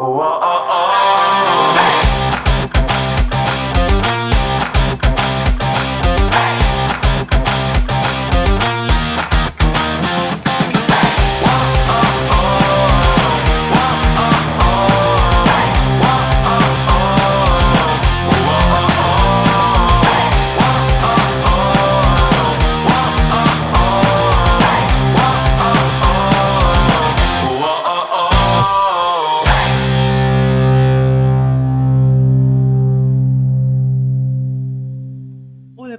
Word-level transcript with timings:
Whoa. 0.00 0.39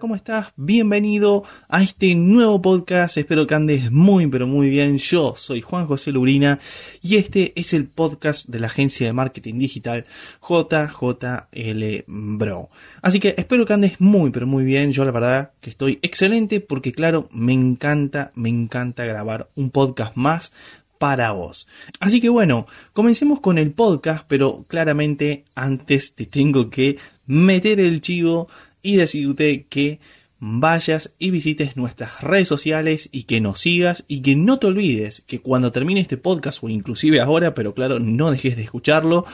¿Cómo 0.01 0.15
estás? 0.15 0.47
Bienvenido 0.55 1.43
a 1.69 1.83
este 1.83 2.15
nuevo 2.15 2.59
podcast. 2.59 3.17
Espero 3.17 3.45
que 3.45 3.53
andes 3.53 3.91
muy, 3.91 4.25
pero 4.25 4.47
muy 4.47 4.67
bien. 4.67 4.97
Yo 4.97 5.35
soy 5.37 5.61
Juan 5.61 5.85
José 5.85 6.11
Lurina 6.11 6.57
y 7.03 7.17
este 7.17 7.53
es 7.55 7.75
el 7.75 7.85
podcast 7.85 8.49
de 8.49 8.59
la 8.59 8.65
agencia 8.65 9.05
de 9.05 9.13
marketing 9.13 9.59
digital 9.59 10.05
JJL 10.41 12.05
Bro. 12.07 12.71
Así 13.03 13.19
que 13.19 13.35
espero 13.37 13.63
que 13.63 13.73
andes 13.73 14.01
muy, 14.01 14.31
pero 14.31 14.47
muy 14.47 14.65
bien. 14.65 14.91
Yo 14.91 15.05
la 15.05 15.11
verdad 15.11 15.51
que 15.61 15.69
estoy 15.69 15.99
excelente 16.02 16.61
porque, 16.61 16.91
claro, 16.91 17.29
me 17.31 17.53
encanta, 17.53 18.31
me 18.33 18.49
encanta 18.49 19.05
grabar 19.05 19.52
un 19.53 19.69
podcast 19.69 20.15
más 20.15 20.52
para 20.97 21.31
vos. 21.31 21.67
Así 21.99 22.19
que 22.19 22.29
bueno, 22.29 22.65
comencemos 22.93 23.39
con 23.39 23.59
el 23.59 23.71
podcast, 23.71 24.25
pero 24.27 24.63
claramente 24.67 25.45
antes 25.53 26.15
te 26.15 26.25
tengo 26.25 26.71
que 26.71 26.97
meter 27.27 27.80
el 27.80 28.02
chivo 28.02 28.49
y 28.81 28.95
decirte 28.95 29.65
que 29.69 29.99
vayas 30.39 31.13
y 31.19 31.29
visites 31.29 31.77
nuestras 31.77 32.21
redes 32.21 32.47
sociales 32.47 33.09
y 33.11 33.23
que 33.23 33.39
nos 33.39 33.61
sigas 33.61 34.05
y 34.07 34.21
que 34.21 34.35
no 34.35 34.57
te 34.57 34.67
olvides 34.67 35.23
que 35.27 35.39
cuando 35.39 35.71
termine 35.71 36.01
este 36.01 36.17
podcast 36.17 36.63
o 36.63 36.69
inclusive 36.69 37.21
ahora, 37.21 37.53
pero 37.53 37.75
claro, 37.75 37.99
no 37.99 38.31
dejes 38.31 38.57
de 38.57 38.63
escucharlo, 38.63 39.25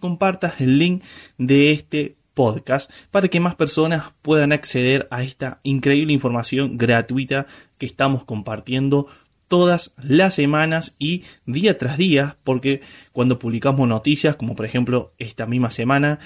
compartas 0.00 0.60
el 0.62 0.78
link 0.78 1.04
de 1.36 1.72
este 1.72 2.16
podcast 2.32 2.90
para 3.10 3.28
que 3.28 3.40
más 3.40 3.56
personas 3.56 4.04
puedan 4.22 4.52
acceder 4.52 5.06
a 5.10 5.22
esta 5.22 5.60
increíble 5.64 6.14
información 6.14 6.78
gratuita 6.78 7.46
que 7.78 7.84
estamos 7.84 8.24
compartiendo 8.24 9.06
todas 9.48 9.92
las 10.00 10.34
semanas 10.34 10.94
y 10.98 11.24
día 11.46 11.76
tras 11.76 11.98
día, 11.98 12.36
porque 12.44 12.80
cuando 13.12 13.38
publicamos 13.38 13.88
noticias, 13.88 14.36
como 14.36 14.54
por 14.54 14.66
ejemplo 14.66 15.12
esta 15.18 15.46
misma 15.46 15.70
semana, 15.70 16.20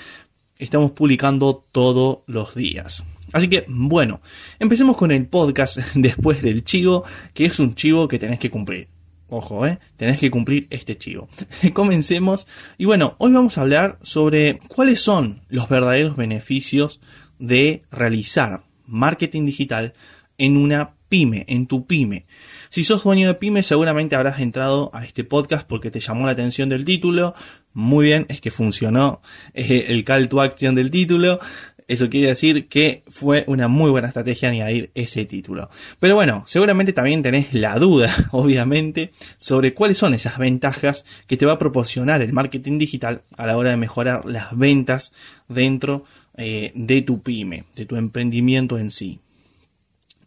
estamos 0.62 0.92
publicando 0.92 1.64
todos 1.72 2.18
los 2.26 2.54
días. 2.54 3.04
Así 3.32 3.48
que 3.48 3.64
bueno, 3.68 4.20
empecemos 4.58 4.96
con 4.96 5.10
el 5.10 5.26
podcast 5.26 5.78
después 5.94 6.42
del 6.42 6.64
chivo, 6.64 7.04
que 7.34 7.46
es 7.46 7.58
un 7.58 7.74
chivo 7.74 8.08
que 8.08 8.18
tenés 8.18 8.38
que 8.38 8.50
cumplir. 8.50 8.88
Ojo, 9.28 9.66
¿eh? 9.66 9.78
Tenés 9.96 10.18
que 10.18 10.30
cumplir 10.30 10.66
este 10.68 10.98
chivo. 10.98 11.28
Comencemos. 11.72 12.46
Y 12.76 12.84
bueno, 12.84 13.16
hoy 13.18 13.32
vamos 13.32 13.56
a 13.56 13.62
hablar 13.62 13.98
sobre 14.02 14.58
cuáles 14.68 15.00
son 15.00 15.40
los 15.48 15.68
verdaderos 15.70 16.16
beneficios 16.16 17.00
de 17.38 17.82
realizar 17.90 18.62
marketing 18.86 19.46
digital 19.46 19.94
en 20.36 20.58
una 20.58 20.94
pyme, 21.12 21.44
en 21.46 21.66
tu 21.66 21.86
pyme. 21.86 22.24
Si 22.70 22.84
sos 22.84 23.04
dueño 23.04 23.28
de 23.28 23.34
pyme, 23.34 23.62
seguramente 23.62 24.16
habrás 24.16 24.40
entrado 24.40 24.90
a 24.94 25.04
este 25.04 25.24
podcast 25.24 25.66
porque 25.68 25.90
te 25.90 26.00
llamó 26.00 26.24
la 26.24 26.32
atención 26.32 26.70
del 26.70 26.86
título. 26.86 27.34
Muy 27.74 28.06
bien, 28.06 28.24
es 28.30 28.40
que 28.40 28.50
funcionó 28.50 29.20
el 29.52 30.04
call 30.04 30.30
to 30.30 30.40
action 30.40 30.74
del 30.74 30.90
título. 30.90 31.38
Eso 31.86 32.08
quiere 32.08 32.28
decir 32.28 32.66
que 32.66 33.02
fue 33.10 33.44
una 33.46 33.68
muy 33.68 33.90
buena 33.90 34.08
estrategia 34.08 34.48
añadir 34.48 34.90
ese 34.94 35.26
título. 35.26 35.68
Pero 36.00 36.14
bueno, 36.14 36.44
seguramente 36.46 36.94
también 36.94 37.22
tenés 37.22 37.52
la 37.52 37.78
duda, 37.78 38.10
obviamente, 38.30 39.10
sobre 39.36 39.74
cuáles 39.74 39.98
son 39.98 40.14
esas 40.14 40.38
ventajas 40.38 41.04
que 41.26 41.36
te 41.36 41.44
va 41.44 41.52
a 41.52 41.58
proporcionar 41.58 42.22
el 42.22 42.32
marketing 42.32 42.78
digital 42.78 43.20
a 43.36 43.44
la 43.44 43.58
hora 43.58 43.68
de 43.68 43.76
mejorar 43.76 44.24
las 44.24 44.56
ventas 44.56 45.12
dentro 45.46 46.04
eh, 46.38 46.72
de 46.74 47.02
tu 47.02 47.20
pyme, 47.20 47.64
de 47.76 47.84
tu 47.84 47.96
emprendimiento 47.96 48.78
en 48.78 48.88
sí. 48.88 49.18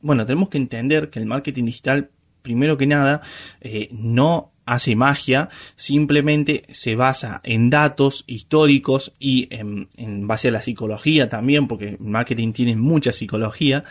Bueno, 0.05 0.23
tenemos 0.23 0.49
que 0.49 0.59
entender 0.59 1.09
que 1.09 1.17
el 1.17 1.25
marketing 1.25 1.65
digital 1.65 2.11
primero 2.43 2.77
que 2.77 2.85
nada, 2.85 3.23
eh, 3.59 3.89
no 3.91 4.51
hace 4.67 4.95
magia, 4.95 5.49
simplemente 5.75 6.61
se 6.69 6.95
basa 6.95 7.41
en 7.43 7.71
datos 7.71 8.23
históricos 8.27 9.13
y 9.19 9.47
en, 9.49 9.87
base 10.27 10.49
a 10.49 10.51
la 10.51 10.61
psicología 10.61 11.27
también, 11.27 11.67
porque 11.67 11.97
marketing 11.99 12.51
tiene 12.51 12.75
mucha 12.75 13.11
psicología, 13.11 13.83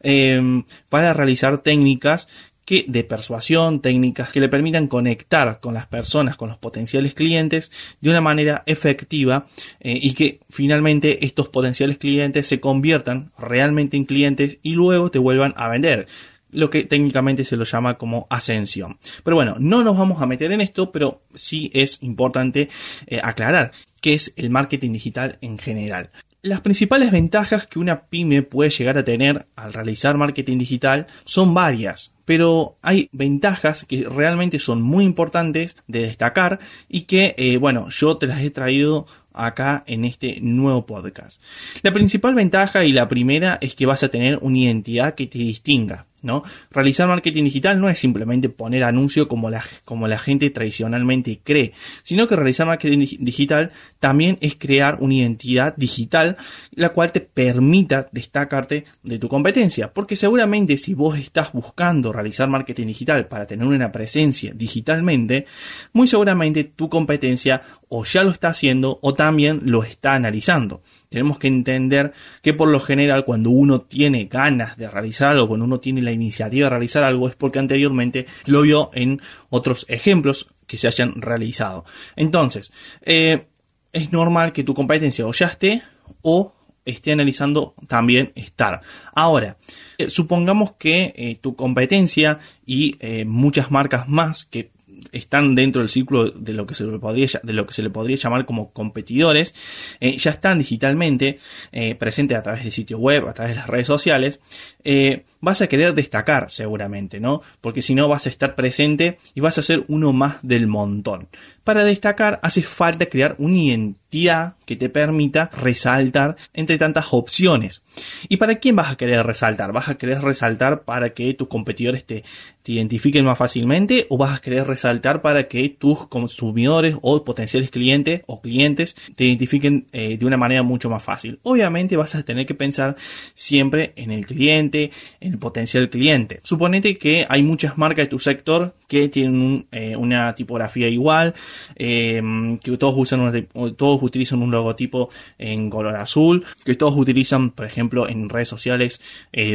em, 0.00 0.64
para 0.88 1.14
realizar 1.14 1.58
técnicas 1.58 2.26
de 2.70 3.04
persuasión, 3.04 3.80
técnicas 3.80 4.30
que 4.30 4.40
le 4.40 4.48
permitan 4.48 4.86
conectar 4.86 5.60
con 5.60 5.74
las 5.74 5.86
personas, 5.86 6.36
con 6.36 6.48
los 6.48 6.58
potenciales 6.58 7.14
clientes 7.14 7.70
de 8.00 8.10
una 8.10 8.20
manera 8.20 8.62
efectiva 8.66 9.46
eh, 9.80 9.98
y 10.00 10.14
que 10.14 10.40
finalmente 10.48 11.24
estos 11.26 11.48
potenciales 11.48 11.98
clientes 11.98 12.46
se 12.46 12.60
conviertan 12.60 13.32
realmente 13.38 13.96
en 13.96 14.04
clientes 14.04 14.58
y 14.62 14.72
luego 14.72 15.10
te 15.10 15.18
vuelvan 15.18 15.52
a 15.56 15.68
vender 15.68 16.06
lo 16.52 16.70
que 16.70 16.84
técnicamente 16.84 17.44
se 17.44 17.56
lo 17.56 17.64
llama 17.64 17.96
como 17.98 18.26
ascensión. 18.30 18.98
Pero 19.22 19.36
bueno, 19.36 19.56
no 19.58 19.82
nos 19.82 19.96
vamos 19.96 20.20
a 20.20 20.26
meter 20.26 20.52
en 20.52 20.60
esto, 20.60 20.90
pero 20.90 21.22
sí 21.34 21.70
es 21.72 22.02
importante 22.02 22.68
eh, 23.06 23.20
aclarar 23.22 23.72
qué 24.00 24.14
es 24.14 24.32
el 24.36 24.50
marketing 24.50 24.92
digital 24.92 25.38
en 25.40 25.58
general. 25.58 26.10
Las 26.42 26.62
principales 26.62 27.10
ventajas 27.10 27.66
que 27.66 27.78
una 27.78 28.06
pyme 28.06 28.42
puede 28.42 28.70
llegar 28.70 28.96
a 28.96 29.04
tener 29.04 29.46
al 29.56 29.74
realizar 29.74 30.16
marketing 30.16 30.56
digital 30.56 31.06
son 31.24 31.52
varias, 31.52 32.12
pero 32.24 32.78
hay 32.80 33.10
ventajas 33.12 33.84
que 33.84 34.06
realmente 34.08 34.58
son 34.58 34.80
muy 34.80 35.04
importantes 35.04 35.76
de 35.86 36.00
destacar 36.00 36.58
y 36.88 37.02
que, 37.02 37.34
eh, 37.36 37.58
bueno, 37.58 37.90
yo 37.90 38.16
te 38.16 38.26
las 38.26 38.40
he 38.40 38.48
traído 38.48 39.04
acá 39.34 39.84
en 39.86 40.06
este 40.06 40.38
nuevo 40.40 40.86
podcast. 40.86 41.42
La 41.82 41.92
principal 41.92 42.34
ventaja 42.34 42.86
y 42.86 42.92
la 42.92 43.06
primera 43.06 43.58
es 43.60 43.74
que 43.74 43.84
vas 43.84 44.02
a 44.02 44.08
tener 44.08 44.38
una 44.40 44.56
identidad 44.56 45.14
que 45.14 45.26
te 45.26 45.38
distinga. 45.38 46.06
¿No? 46.22 46.42
Realizar 46.70 47.08
marketing 47.08 47.44
digital 47.44 47.80
no 47.80 47.88
es 47.88 47.98
simplemente 47.98 48.48
poner 48.48 48.84
anuncio 48.84 49.28
como 49.28 49.50
la, 49.50 49.62
como 49.84 50.08
la 50.08 50.18
gente 50.18 50.50
tradicionalmente 50.50 51.40
cree, 51.42 51.72
sino 52.02 52.26
que 52.26 52.36
realizar 52.36 52.66
marketing 52.66 53.06
digital 53.20 53.72
también 53.98 54.38
es 54.40 54.54
crear 54.56 54.98
una 55.00 55.14
identidad 55.14 55.74
digital 55.76 56.36
la 56.72 56.90
cual 56.90 57.12
te 57.12 57.20
permita 57.20 58.08
destacarte 58.12 58.84
de 59.02 59.18
tu 59.18 59.28
competencia, 59.28 59.92
porque 59.92 60.16
seguramente 60.16 60.76
si 60.76 60.94
vos 60.94 61.18
estás 61.18 61.52
buscando 61.52 62.12
realizar 62.12 62.48
marketing 62.48 62.86
digital 62.86 63.26
para 63.28 63.46
tener 63.46 63.66
una 63.66 63.92
presencia 63.92 64.52
digitalmente, 64.54 65.46
muy 65.92 66.06
seguramente 66.06 66.64
tu 66.64 66.88
competencia 66.88 67.62
o 67.92 68.04
ya 68.04 68.22
lo 68.22 68.30
está 68.30 68.48
haciendo 68.48 69.00
o 69.02 69.14
también 69.14 69.62
lo 69.64 69.82
está 69.82 70.14
analizando. 70.14 70.80
Tenemos 71.08 71.38
que 71.38 71.48
entender 71.48 72.12
que 72.40 72.54
por 72.54 72.68
lo 72.68 72.78
general 72.78 73.24
cuando 73.24 73.50
uno 73.50 73.80
tiene 73.80 74.26
ganas 74.26 74.76
de 74.76 74.88
realizar 74.88 75.32
algo, 75.32 75.48
cuando 75.48 75.66
uno 75.66 75.80
tiene 75.80 76.00
la 76.00 76.12
iniciativa 76.12 76.66
de 76.66 76.70
realizar 76.70 77.02
algo, 77.02 77.28
es 77.28 77.34
porque 77.34 77.58
anteriormente 77.58 78.26
lo 78.46 78.62
vio 78.62 78.90
en 78.94 79.20
otros 79.48 79.86
ejemplos 79.88 80.46
que 80.68 80.78
se 80.78 80.86
hayan 80.86 81.20
realizado. 81.20 81.84
Entonces, 82.14 82.72
eh, 83.02 83.48
es 83.92 84.12
normal 84.12 84.52
que 84.52 84.62
tu 84.62 84.72
competencia 84.72 85.26
o 85.26 85.32
ya 85.32 85.46
esté 85.46 85.82
o 86.22 86.52
esté 86.84 87.10
analizando 87.10 87.74
también 87.88 88.30
estar. 88.36 88.82
Ahora, 89.12 89.56
eh, 89.98 90.08
supongamos 90.10 90.74
que 90.78 91.12
eh, 91.16 91.38
tu 91.40 91.56
competencia 91.56 92.38
y 92.64 92.96
muchas 93.26 93.72
marcas 93.72 94.08
más 94.08 94.44
que 94.44 94.70
están 95.12 95.54
dentro 95.54 95.82
del 95.82 95.88
círculo 95.88 96.30
de 96.30 96.52
lo 96.52 96.66
que 96.66 96.74
se 96.74 96.84
le 96.84 96.98
podría, 96.98 97.28
de 97.42 97.52
lo 97.52 97.66
que 97.66 97.74
se 97.74 97.82
le 97.82 97.90
podría 97.90 98.16
llamar 98.16 98.46
como 98.46 98.72
competidores, 98.72 99.54
eh, 100.00 100.16
ya 100.16 100.30
están 100.30 100.58
digitalmente 100.58 101.38
eh, 101.72 101.94
presentes 101.94 102.36
a 102.38 102.42
través 102.42 102.64
de 102.64 102.70
sitio 102.70 102.98
web, 102.98 103.26
a 103.28 103.34
través 103.34 103.52
de 103.52 103.56
las 103.56 103.66
redes 103.66 103.86
sociales, 103.86 104.40
eh, 104.84 105.24
vas 105.40 105.62
a 105.62 105.68
querer 105.68 105.94
destacar 105.94 106.50
seguramente, 106.50 107.20
¿no? 107.20 107.42
Porque 107.60 107.82
si 107.82 107.94
no 107.94 108.08
vas 108.08 108.26
a 108.26 108.30
estar 108.30 108.54
presente 108.54 109.18
y 109.34 109.40
vas 109.40 109.58
a 109.58 109.62
ser 109.62 109.84
uno 109.88 110.12
más 110.12 110.36
del 110.42 110.66
montón. 110.66 111.28
Para 111.64 111.84
destacar 111.84 112.40
hace 112.42 112.62
falta 112.62 113.06
crear 113.06 113.36
una 113.38 113.94
identidad 114.10 114.54
que 114.66 114.76
te 114.76 114.88
permita 114.88 115.50
resaltar 115.56 116.36
entre 116.52 116.78
tantas 116.78 117.12
opciones. 117.12 117.82
¿Y 118.28 118.36
para 118.36 118.56
quién 118.56 118.76
vas 118.76 118.92
a 118.92 118.96
querer 118.96 119.26
resaltar? 119.26 119.72
¿Vas 119.72 119.88
a 119.88 119.96
querer 119.96 120.20
resaltar 120.22 120.82
para 120.82 121.10
que 121.10 121.34
tus 121.34 121.48
competidores 121.48 122.04
te, 122.04 122.22
te 122.62 122.72
identifiquen 122.72 123.24
más 123.24 123.38
fácilmente 123.38 124.06
o 124.10 124.16
vas 124.16 124.36
a 124.36 124.40
querer 124.40 124.66
resaltar 124.66 125.22
para 125.22 125.44
que 125.44 125.68
tus 125.68 126.06
consumidores 126.06 126.96
o 127.02 127.24
potenciales 127.24 127.70
clientes 127.70 128.22
o 128.26 128.40
clientes 128.40 128.94
te 129.16 129.24
identifiquen 129.24 129.86
eh, 129.92 130.18
de 130.18 130.26
una 130.26 130.36
manera 130.36 130.62
mucho 130.62 130.90
más 130.90 131.02
fácil? 131.02 131.40
Obviamente 131.42 131.96
vas 131.96 132.14
a 132.14 132.22
tener 132.22 132.46
que 132.46 132.54
pensar 132.54 132.96
siempre 133.34 133.92
en 133.96 134.10
el 134.10 134.26
cliente, 134.26 134.90
en 135.20 135.32
el 135.32 135.38
potencial 135.38 135.88
cliente. 135.90 136.40
Suponete 136.42 136.98
que 136.98 137.26
hay 137.28 137.42
muchas 137.42 137.78
marcas 137.78 138.06
de 138.06 138.10
tu 138.10 138.18
sector 138.18 138.74
que 138.86 139.08
tienen 139.08 139.66
eh, 139.72 139.96
una 139.96 140.34
tipografía 140.34 140.88
igual, 140.88 141.34
eh, 141.76 142.22
que 142.62 142.76
todos 142.76 142.94
usan 142.96 143.48
todos 143.76 143.99
utilizan 144.02 144.42
un 144.42 144.50
logotipo 144.50 145.08
en 145.38 145.70
color 145.70 145.96
azul, 145.96 146.44
que 146.64 146.74
todos 146.74 146.96
utilizan, 146.96 147.50
por 147.50 147.66
ejemplo, 147.66 148.08
en 148.08 148.28
redes 148.28 148.48
sociales 148.48 149.00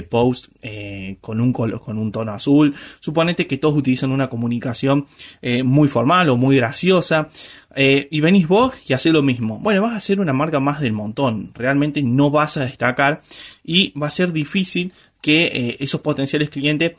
post 0.09 0.47
con 1.21 1.41
un 1.41 1.53
con 1.53 1.97
un 1.97 2.11
tono 2.11 2.31
azul 2.31 2.73
Suponete 2.99 3.47
que 3.47 3.57
todos 3.57 3.75
utilizan 3.75 4.11
una 4.11 4.29
comunicación 4.29 5.05
eh, 5.41 5.63
muy 5.63 5.87
formal 5.87 6.29
o 6.29 6.37
muy 6.37 6.57
graciosa. 6.57 7.29
Eh, 7.75 8.07
y 8.09 8.21
venís 8.21 8.47
vos 8.47 8.73
y 8.89 8.93
haces 8.93 9.11
lo 9.11 9.21
mismo. 9.21 9.59
Bueno, 9.59 9.81
vas 9.81 9.95
a 9.95 9.99
ser 9.99 10.19
una 10.19 10.33
marca 10.33 10.59
más 10.59 10.79
del 10.79 10.93
montón. 10.93 11.51
Realmente 11.53 12.01
no 12.01 12.29
vas 12.29 12.57
a 12.57 12.65
destacar 12.65 13.21
y 13.63 13.97
va 13.99 14.07
a 14.07 14.11
ser 14.11 14.31
difícil 14.31 14.93
que 15.21 15.45
eh, 15.45 15.77
esos 15.79 16.01
potenciales 16.01 16.51
clientes 16.51 16.93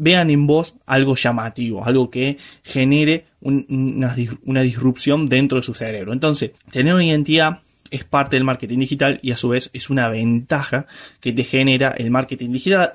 vean 0.00 0.30
en 0.30 0.46
vos 0.46 0.74
algo 0.86 1.14
llamativo, 1.14 1.84
algo 1.84 2.10
que 2.10 2.38
genere 2.64 3.26
una, 3.40 4.16
una 4.44 4.62
disrupción 4.62 5.26
dentro 5.26 5.58
de 5.58 5.62
su 5.62 5.74
cerebro. 5.74 6.12
Entonces, 6.12 6.52
tener 6.72 6.94
una 6.94 7.04
identidad 7.04 7.60
es 7.90 8.04
parte 8.04 8.36
del 8.36 8.44
marketing 8.44 8.78
digital 8.78 9.18
y 9.22 9.32
a 9.32 9.36
su 9.36 9.50
vez 9.50 9.70
es 9.72 9.90
una 9.90 10.08
ventaja 10.08 10.86
que 11.20 11.32
te 11.32 11.44
genera 11.44 11.90
el 11.90 12.10
marketing 12.10 12.50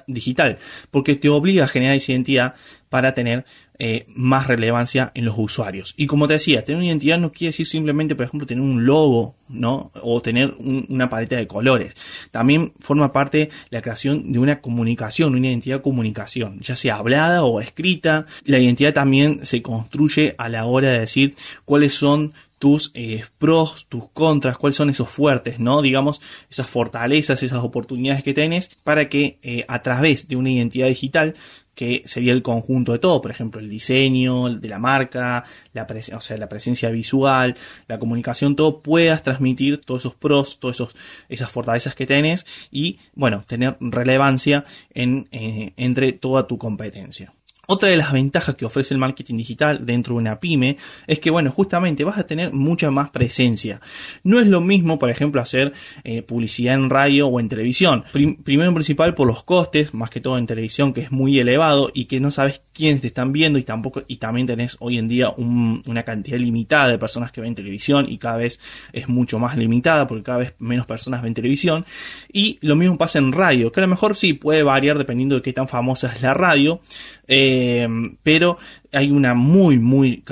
digital, 0.08 0.58
porque 0.92 1.16
te 1.16 1.30
obliga 1.30 1.66
a 1.66 1.68
generar 1.68 1.96
esa 1.96 2.12
identidad 2.12 2.56
para 2.90 3.14
tener 3.14 3.46
eh, 3.78 4.06
más 4.16 4.48
relevancia 4.48 5.12
en 5.16 5.26
los 5.26 5.36
usuarios. 5.38 5.96
Y 5.98 6.08
como 6.08 6.28
te 6.28 6.34
decía, 6.36 6.64
tener 6.64 6.78
una 6.78 6.86
identidad 6.86 7.20
no 7.20 7.34
quiere 7.34 7.50
decir 7.50 7.68
simplemente, 7.68 8.16
por 8.16 8.26
ejemplo, 8.26 8.48
tener 8.48 8.64
un 8.64 8.86
logo, 8.86 9.36
¿no? 9.50 9.92
O 10.02 10.22
tener 10.22 10.56
una 10.60 11.10
paleta 11.10 11.36
de 11.36 11.46
colores. 11.46 11.94
También 12.32 12.72
forma 12.80 13.12
parte 13.12 13.50
la 13.70 13.82
creación 13.82 14.32
de 14.32 14.40
una 14.40 14.62
comunicación, 14.62 15.36
una 15.36 15.48
identidad 15.48 15.78
de 15.78 15.82
comunicación, 15.82 16.62
ya 16.62 16.78
sea 16.78 16.96
hablada 16.96 17.44
o 17.44 17.60
escrita. 17.60 18.28
La 18.46 18.60
identidad 18.60 18.94
también 18.94 19.46
se 19.46 19.62
construye 19.62 20.36
a 20.38 20.48
la 20.48 20.66
hora 20.66 20.92
de 20.92 21.00
decir 21.00 21.36
cuáles 21.66 21.94
son 21.96 22.34
tus 22.60 22.92
eh, 22.94 23.24
pros, 23.38 23.88
tus 23.88 24.10
contras, 24.10 24.58
cuáles 24.58 24.78
son 24.78 24.90
esos 24.90 25.10
fuertes, 25.10 25.60
¿no? 25.60 25.82
Digamos, 25.82 26.22
esas 26.50 26.68
fortalezas, 26.68 27.44
esas 27.44 27.64
oportunidades 27.64 28.24
que 28.24 28.34
tenés 28.34 28.78
para 28.84 29.10
que 29.10 29.40
eh, 29.44 29.66
a 29.68 29.82
través 29.82 30.28
de 30.28 30.36
una 30.36 30.50
identidad 30.50 30.88
digital 30.88 31.36
que 31.76 32.02
sería 32.06 32.34
el 32.34 32.42
conjunto 32.42 32.94
de 32.94 33.00
todo, 33.00 33.22
por 33.22 33.32
ejemplo, 33.32 33.60
el 33.60 33.70
diseño 33.70 34.50
de 34.50 34.70
la 34.70 34.80
marca, 34.80 35.44
la, 35.74 35.86
o 35.86 36.38
la 36.38 36.50
presencia 36.50 36.90
visual, 36.90 37.56
la 37.88 38.00
comunicación, 38.00 38.56
todo 38.56 38.82
puedas 38.82 39.22
transmitir 39.24 39.82
todos 39.82 40.04
esos 40.04 40.16
pros, 40.16 40.60
todas 40.60 40.82
esas 41.28 41.52
fortalezas 41.52 41.94
que 41.94 42.06
tenés 42.06 42.46
y, 42.72 42.98
bueno, 43.14 43.44
tener 43.46 43.78
relevancia 43.82 44.64
en, 44.94 45.28
eh, 45.32 45.74
entre 45.76 46.14
toda 46.14 46.48
tu 46.48 46.58
competencia. 46.58 47.35
Otra 47.68 47.90
de 47.90 47.98
las 47.98 48.12
ventajas 48.12 48.56
que 48.56 48.66
ofrece 48.66 48.94
el 48.94 49.00
marketing 49.00 49.38
digital 49.38 49.86
dentro 49.86 50.16
de 50.16 50.22
una 50.22 50.40
pyme 50.40 50.78
es 51.08 51.20
que, 51.20 51.32
bueno, 51.32 51.52
justamente 51.52 52.04
vas 52.04 52.18
a 52.18 52.28
tener 52.28 52.54
mucha 52.54 52.92
más 52.92 53.10
presencia. 53.10 53.82
No 54.24 54.40
es 54.40 54.48
lo 54.48 54.62
mismo, 54.62 55.00
por 55.00 55.10
ejemplo, 55.10 55.42
hacer 55.42 55.74
eh, 56.04 56.22
publicidad 56.22 56.76
en 56.76 56.90
radio 56.90 57.28
o 57.28 57.40
en 57.40 57.50
televisión. 57.50 58.04
primero 58.12 58.70
en 58.70 58.76
principal 58.76 59.14
por 59.16 59.28
los 59.28 59.44
costes, 59.44 59.94
más 59.94 60.10
que 60.10 60.22
todo 60.22 60.38
en 60.38 60.48
televisión, 60.48 60.94
que 60.94 61.02
es 61.02 61.12
muy 61.12 61.40
elevado 61.40 61.92
y 61.94 62.06
que 62.06 62.20
no 62.20 62.32
sabes 62.32 62.62
quiénes 62.74 63.02
te 63.02 63.08
están 63.08 63.32
viendo 63.32 63.58
y 63.58 63.64
tampoco, 63.64 64.04
y 64.08 64.18
también 64.18 64.48
tenés 64.48 64.78
hoy 64.80 64.98
en 64.98 65.08
día 65.08 65.30
una 65.38 66.04
cantidad 66.04 66.38
limitada 66.38 66.90
de 66.90 67.00
personas 67.00 67.32
que 67.32 67.42
ven 67.42 67.56
televisión 67.56 68.06
y 68.10 68.18
cada 68.18 68.38
vez 68.38 68.60
es 68.92 69.08
mucho 69.08 69.40
más 69.40 69.58
limitada 69.58 70.08
porque 70.08 70.24
cada 70.24 70.40
vez 70.40 70.56
menos 70.60 70.86
personas 70.86 71.22
ven 71.22 71.34
televisión. 71.34 71.86
Y 72.32 72.58
lo 72.62 72.76
mismo 72.76 72.98
pasa 72.98 73.20
en 73.20 73.32
radio, 73.32 73.72
que 73.72 73.80
a 73.80 73.84
lo 73.84 73.88
mejor 73.88 74.16
sí 74.16 74.34
puede 74.34 74.64
variar 74.64 74.98
dependiendo 74.98 75.36
de 75.36 75.42
qué 75.42 75.54
tan 75.54 75.68
famosa 75.68 76.12
es 76.14 76.22
la 76.22 76.34
radio. 76.34 76.82
Eh, 77.28 77.55
eh, 77.56 77.88
pero 78.22 78.58
hay 78.92 79.12
una 79.12 79.34
muy, 79.34 79.80
muy 79.80 80.24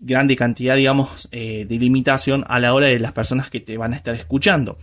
grande 0.00 0.36
cantidad, 0.36 0.76
digamos, 0.76 1.28
eh, 1.32 1.66
de 1.68 1.78
limitación 1.78 2.44
a 2.48 2.58
la 2.60 2.72
hora 2.72 2.86
de 2.86 2.98
las 2.98 3.12
personas 3.12 3.50
que 3.50 3.60
te 3.60 3.76
van 3.76 3.92
a 3.92 3.96
estar 3.96 4.14
escuchando. 4.14 4.78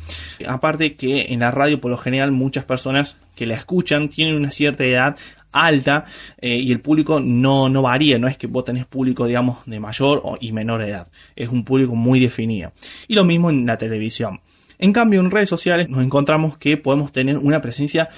Aparte 0.48 0.96
que 0.96 1.34
en 1.34 1.40
la 1.40 1.52
radio, 1.52 1.81
por 1.81 1.90
lo 1.90 1.98
general, 1.98 2.31
muchas 2.31 2.64
personas 2.64 3.18
que 3.36 3.48
la 3.48 3.56
escuchan 3.56 4.10
tienen 4.10 4.36
una 4.36 4.52
cierta 4.52 4.86
edad 4.86 5.18
alta 5.52 6.06
eh, 6.42 6.58
y 6.58 6.72
el 6.72 6.81
público 6.81 7.20
no, 7.20 7.70
no 7.70 7.81
varía, 7.81 8.20
no 8.20 8.28
es 8.28 8.38
que 8.38 8.48
vos 8.48 8.66
tenés 8.66 8.86
público, 8.86 9.25
digamos, 9.25 9.60
de 9.66 9.80
mayor 9.80 10.22
y 10.42 10.52
menor 10.52 10.81
edad, 10.81 11.08
es 11.36 11.50
un 11.50 11.64
público 11.64 11.96
muy 11.96 12.20
definido. 12.20 12.72
Y 13.08 13.16
lo 13.16 13.24
mismo 13.24 13.50
en 13.50 13.66
la 13.66 13.78
televisión. 13.78 14.42
En 14.83 14.91
cambio, 14.91 15.21
en 15.21 15.31
redes 15.31 15.47
sociales 15.47 15.88
nos 15.88 16.03
encontramos 16.03 16.57
que 16.57 16.75
podemos 16.75 17.13
tener 17.13 17.38
una 17.38 17.62
presencia 17.62 18.09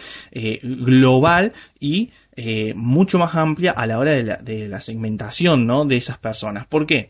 global 0.63 1.53
y 1.79 2.09
eh, 2.35 2.73
mucho 2.75 3.19
más 3.19 3.35
amplia 3.35 3.69
a 3.69 3.85
la 3.85 3.99
hora 3.99 4.11
de 4.11 4.67
la, 4.67 4.81
segmentación 4.81 5.67
¿no? 5.67 5.85
de 5.85 5.97
esas 5.97 6.17
personas. 6.17 6.65
¿Por 6.65 6.87
qué? 6.87 7.09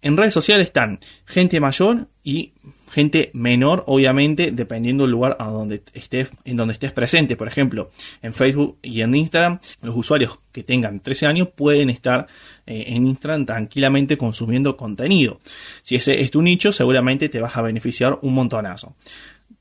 En 0.00 0.16
redes 0.16 0.32
sociales 0.32 0.68
están 0.68 0.98
gente 1.26 1.60
mayor 1.60 2.08
y 2.24 2.54
gente 2.88 3.30
menor, 3.32 3.84
obviamente, 3.86 4.52
dependiendo 4.52 5.04
del 5.04 5.10
lugar 5.10 5.36
a 5.40 5.48
donde 5.48 5.82
estés, 5.94 6.28
en 6.44 6.56
donde 6.56 6.72
estés 6.72 6.92
presente. 6.92 7.36
Por 7.36 7.48
ejemplo, 7.48 7.90
en 8.22 8.32
Facebook 8.32 8.78
y 8.82 9.00
en 9.00 9.14
Instagram, 9.14 9.58
los 9.82 9.96
usuarios 9.96 10.38
que 10.52 10.62
tengan 10.62 11.00
13 11.00 11.26
años 11.26 11.48
pueden 11.54 11.90
estar 11.90 12.26
eh, 12.66 12.84
en 12.88 13.06
Instagram 13.06 13.46
tranquilamente 13.46 14.16
consumiendo 14.16 14.76
contenido. 14.76 15.40
Si 15.82 15.96
ese 15.96 16.20
es 16.20 16.30
tu 16.30 16.42
nicho, 16.42 16.72
seguramente 16.72 17.28
te 17.28 17.40
vas 17.40 17.56
a 17.56 17.62
beneficiar 17.62 18.18
un 18.22 18.34
montonazo. 18.34 18.94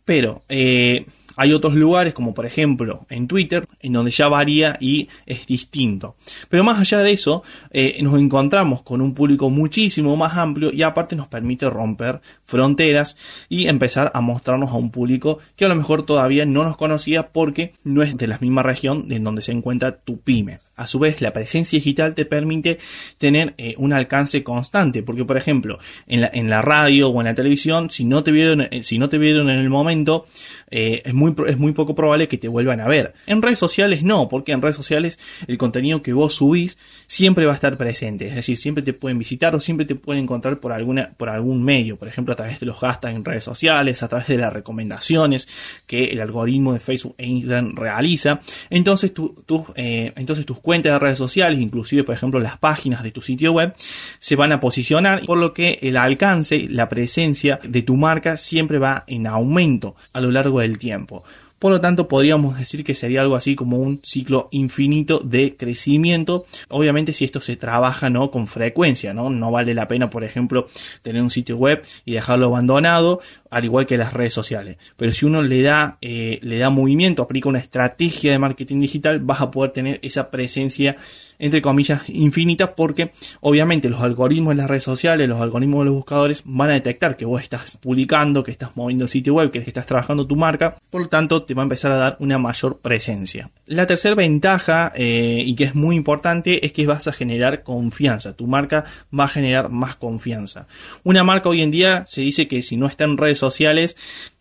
Pero, 0.06 0.44
eh, 0.50 1.06
hay 1.35 1.53
otros 1.53 1.75
lugares, 1.75 2.13
como 2.13 2.33
por 2.33 2.45
ejemplo 2.45 3.05
en 3.09 3.27
Twitter, 3.27 3.67
en 3.81 3.93
donde 3.93 4.11
ya 4.11 4.27
varía 4.27 4.77
y 4.79 5.07
es 5.25 5.45
distinto. 5.45 6.15
Pero 6.49 6.63
más 6.63 6.79
allá 6.79 7.03
de 7.03 7.11
eso, 7.11 7.43
eh, 7.71 7.97
nos 8.01 8.19
encontramos 8.19 8.81
con 8.81 9.01
un 9.01 9.13
público 9.13 9.49
muchísimo 9.49 10.15
más 10.15 10.37
amplio 10.37 10.71
y 10.71 10.83
aparte 10.83 11.15
nos 11.15 11.27
permite 11.27 11.69
romper 11.69 12.21
fronteras 12.45 13.17
y 13.49 13.67
empezar 13.67 14.11
a 14.13 14.21
mostrarnos 14.21 14.71
a 14.71 14.75
un 14.75 14.91
público 14.91 15.39
que 15.55 15.65
a 15.65 15.69
lo 15.69 15.75
mejor 15.75 16.03
todavía 16.03 16.45
no 16.45 16.63
nos 16.63 16.77
conocía 16.77 17.29
porque 17.29 17.73
no 17.83 18.03
es 18.03 18.17
de 18.17 18.27
la 18.27 18.38
misma 18.39 18.63
región 18.63 19.07
en 19.11 19.23
donde 19.23 19.41
se 19.41 19.51
encuentra 19.51 19.97
tu 19.97 20.19
pyme. 20.19 20.59
A 20.77 20.88
su 20.88 21.00
vez, 21.00 21.22
la 21.22 21.31
presencia 21.31 21.77
digital 21.77 22.16
te 22.16 22.25
permite 22.25 22.80
tener 23.18 23.54
eh, 23.57 23.75
un 23.77 23.94
alcance 23.94 24.44
constante, 24.44 25.04
porque 25.04 25.24
por 25.24 25.38
ejemplo, 25.38 25.80
en 26.06 26.19
la, 26.19 26.30
en 26.33 26.50
la, 26.50 26.62
radio 26.62 27.10
o 27.10 27.22
en 27.22 27.25
la 27.25 27.33
televisión, 27.33 27.89
si 27.89 28.04
no 28.04 28.24
te 28.24 28.33
vieron, 28.33 28.68
eh, 28.69 28.83
si 28.83 28.98
no 28.98 29.07
te 29.07 29.18
vieron 29.18 29.50
en 29.50 29.60
el 29.60 29.69
momento, 29.69 30.25
eh, 30.69 31.01
es, 31.06 31.13
muy, 31.13 31.33
es 31.48 31.57
muy 31.57 31.72
poco 31.72 31.95
probable 31.95 32.27
que 32.27 32.38
te 32.38 32.50
vuelvan 32.50 32.81
a 32.81 32.88
ver. 32.88 33.13
En 33.25 33.42
redes 33.42 33.57
sociales 33.57 34.04
no, 34.04 34.27
porque 34.27 34.51
en 34.51 34.62
redes 34.62 34.75
sociales 34.75 35.18
el 35.48 35.57
contenido 35.57 36.01
que 36.01 36.12
vos 36.12 36.36
subís 36.36 36.77
siempre 37.07 37.45
va 37.45 37.54
a 37.54 37.56
estar 37.56 37.77
presente, 37.77 38.27
es 38.27 38.36
decir, 38.36 38.57
siempre 38.57 38.83
te 38.83 38.92
pueden 38.92 39.18
visitar 39.18 39.56
o 39.56 39.62
siempre 39.62 39.86
te 39.86 39.95
pueden 39.95 40.24
encontrar 40.24 40.60
por, 40.60 40.74
alguna, 40.74 41.13
por 41.16 41.30
algún 41.30 41.63
medio, 41.63 41.98
por 41.98 42.10
ejemplo, 42.10 42.33
a 42.33 42.36
través 42.36 42.60
de 42.60 42.66
los 42.66 42.80
hashtags 42.80 43.16
en 43.16 43.24
redes 43.24 43.45
sociales, 43.45 44.03
a 44.03 44.10
través 44.10 44.27
de 44.27 44.38
las 44.38 44.51
recomendaciones 44.51 45.48
que 45.88 46.05
el 46.08 46.20
algoritmo 46.20 46.74
de 46.74 46.82
Facebook 46.82 47.15
e 47.17 47.27
Instagram 47.27 47.77
realiza. 47.77 48.41
Entonces, 48.70 49.13
tu, 49.13 49.34
entonces 49.77 50.46
tus 50.46 50.60
cuentas 50.65 50.91
de 50.91 51.00
redes 51.00 51.17
sociales, 51.17 51.62
inclusive 51.62 52.03
por 52.03 52.15
ejemplo 52.15 52.41
las 52.41 52.57
páginas 52.57 53.03
de 53.03 53.12
tu 53.12 53.22
sitio 53.22 53.53
web, 53.53 53.74
se 54.19 54.36
van 54.36 54.51
a 54.51 54.60
posicionar, 54.60 55.22
por 55.25 55.38
lo 55.38 55.53
que 55.53 55.79
el 55.81 55.95
alcance, 55.95 56.67
la 56.69 56.89
presencia 56.89 57.60
de 57.63 57.84
tu 57.84 57.95
marca 57.95 58.36
siempre 58.36 58.79
va 58.79 59.05
en 59.07 59.27
aumento 59.27 59.95
a 60.12 60.19
lo 60.19 60.31
largo 60.31 60.60
del 60.60 60.77
tiempo. 60.77 61.24
Por 61.65 61.72
lo 61.72 61.81
tanto, 61.81 62.07
podríamos 62.07 62.60
decir 62.60 62.84
que 62.84 62.93
sería 62.93 63.22
algo 63.22 63.36
así 63.36 63.55
como 63.55 63.77
un 63.77 64.00
ciclo 64.03 64.50
infinito 64.51 65.17
de 65.17 65.57
crecimiento. 65.57 66.45
Obviamente, 66.69 67.12
si 67.12 67.25
esto 67.25 67.41
se 67.41 67.55
trabaja 67.55 68.12
¿no? 68.12 68.29
con 68.29 68.45
frecuencia, 68.45 69.15
¿no? 69.15 69.31
no 69.31 69.50
vale 69.50 69.74
la 69.74 69.88
pena, 69.88 70.12
por 70.12 70.24
ejemplo, 70.24 70.67
tener 71.01 71.24
un 71.24 71.31
sitio 71.31 71.57
web 71.57 71.81
y 72.05 72.13
dejarlo 72.13 72.45
abandonado, 72.45 73.19
al 73.50 73.65
igual 73.65 73.88
que 73.88 73.98
las 73.98 74.13
redes 74.13 74.36
sociales. 74.36 74.77
Pero 74.95 75.12
si 75.12 75.25
uno 75.25 75.41
le 75.41 75.63
da, 75.63 75.98
eh, 76.01 76.38
le 76.43 76.60
da 76.60 76.69
movimiento, 76.69 77.24
aplica 77.24 77.50
una 77.50 77.57
estrategia 77.57 78.31
de 78.31 78.38
marketing 78.38 78.81
digital, 78.81 79.22
vas 79.22 79.41
a 79.41 79.50
poder 79.50 79.72
tener 79.72 80.00
esa 80.03 80.29
presencia, 80.29 80.98
entre 81.39 81.63
comillas, 81.63 82.07
infinita, 82.10 82.75
porque 82.75 83.10
obviamente 83.39 83.89
los 83.89 84.01
algoritmos 84.01 84.51
de 84.51 84.57
las 84.57 84.69
redes 84.69 84.84
sociales, 84.84 85.27
los 85.27 85.41
algoritmos 85.41 85.79
de 85.79 85.86
los 85.86 85.95
buscadores 85.95 86.43
van 86.45 86.69
a 86.69 86.74
detectar 86.74 87.17
que 87.17 87.25
vos 87.25 87.41
estás 87.41 87.77
publicando, 87.77 88.43
que 88.43 88.51
estás 88.51 88.75
moviendo 88.75 89.05
el 89.05 89.10
sitio 89.10 89.34
web, 89.34 89.50
que 89.50 89.57
estás 89.57 89.88
trabajando 89.88 90.27
tu 90.27 90.36
marca. 90.36 90.77
Por 90.91 91.01
lo 91.01 91.07
tanto, 91.07 91.41
te 91.41 91.54
va 91.55 91.62
a 91.62 91.63
empezar 91.63 91.91
a 91.91 91.97
dar 91.97 92.17
una 92.19 92.38
mayor 92.38 92.79
presencia. 92.79 93.51
La 93.65 93.88
tercera 93.88 94.15
ventaja, 94.15 94.91
eh, 94.95 95.43
y 95.45 95.55
que 95.55 95.63
es 95.63 95.75
muy 95.75 95.95
importante, 95.95 96.65
es 96.65 96.74
que 96.74 96.85
vas 96.85 97.07
a 97.07 97.13
generar 97.13 97.63
confianza. 97.63 98.35
Tu 98.35 98.47
marca 98.47 98.85
va 99.17 99.25
a 99.25 99.29
generar 99.29 99.69
más 99.69 99.95
confianza. 99.95 100.67
Una 101.03 101.24
marca 101.24 101.50
hoy 101.50 101.62
en 101.62 101.71
día 101.71 102.03
se 102.07 102.21
dice 102.21 102.47
que 102.47 102.62
si 102.62 102.77
no 102.77 102.88
está 102.88 103.05
en 103.05 103.17
redes 103.17 103.39
sociales, 103.39 103.95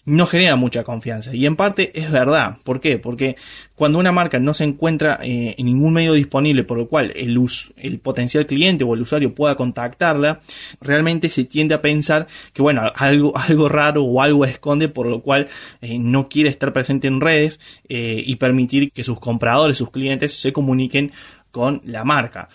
no 0.06 0.26
genera 0.26 0.56
mucha 0.56 0.84
confianza. 0.84 1.34
Y 1.34 1.46
en 1.46 1.56
parte 1.56 1.92
es 1.98 2.10
verdad. 2.10 2.58
¿Por 2.62 2.80
qué? 2.80 2.98
Porque 2.98 3.36
cuando 3.74 3.98
una 3.98 4.12
marca 4.12 4.38
no 4.38 4.54
se 4.54 4.64
encuentra 4.64 5.18
eh, 5.22 5.54
en 5.56 5.66
ningún 5.66 5.92
medio 5.92 6.12
disponible 6.12 6.64
por 6.64 6.78
el 6.78 6.88
cual 6.88 7.12
el, 7.16 8.00
potencial 8.00 8.46
cliente 8.46 8.84
o 8.84 8.94
el 8.94 9.02
usuario 9.02 9.34
pueda 9.34 9.54
contactarla, 9.54 10.40
realmente 10.80 11.30
se 11.30 11.44
tiende 11.44 11.74
a 11.74 11.82
pensar 11.82 12.26
que, 12.52 12.62
bueno, 12.62 12.82
algo, 12.94 13.32
algo 13.48 13.68
raro 13.68 14.04
o 14.04 14.20
algo 14.20 14.44
esconde 14.44 14.88
por 14.88 15.06
lo 15.06 15.22
cual 15.22 15.48
eh, 15.80 15.98
no 15.98 16.28
quiere 16.28 16.50
estar 16.50 16.72
presente 16.72 17.08
en 17.08 17.20
redes 17.20 17.60
eh, 17.88 18.22
y 18.24 18.36
permitir 18.36 18.92
que 18.92 19.04
sus 19.04 19.18
compradores, 19.20 19.78
sus 19.78 19.90
clientes 19.90 20.38
se 20.38 20.52
comuniquen 20.52 21.12
con 21.50 21.80
la 21.84 22.04
marca. 22.04 22.48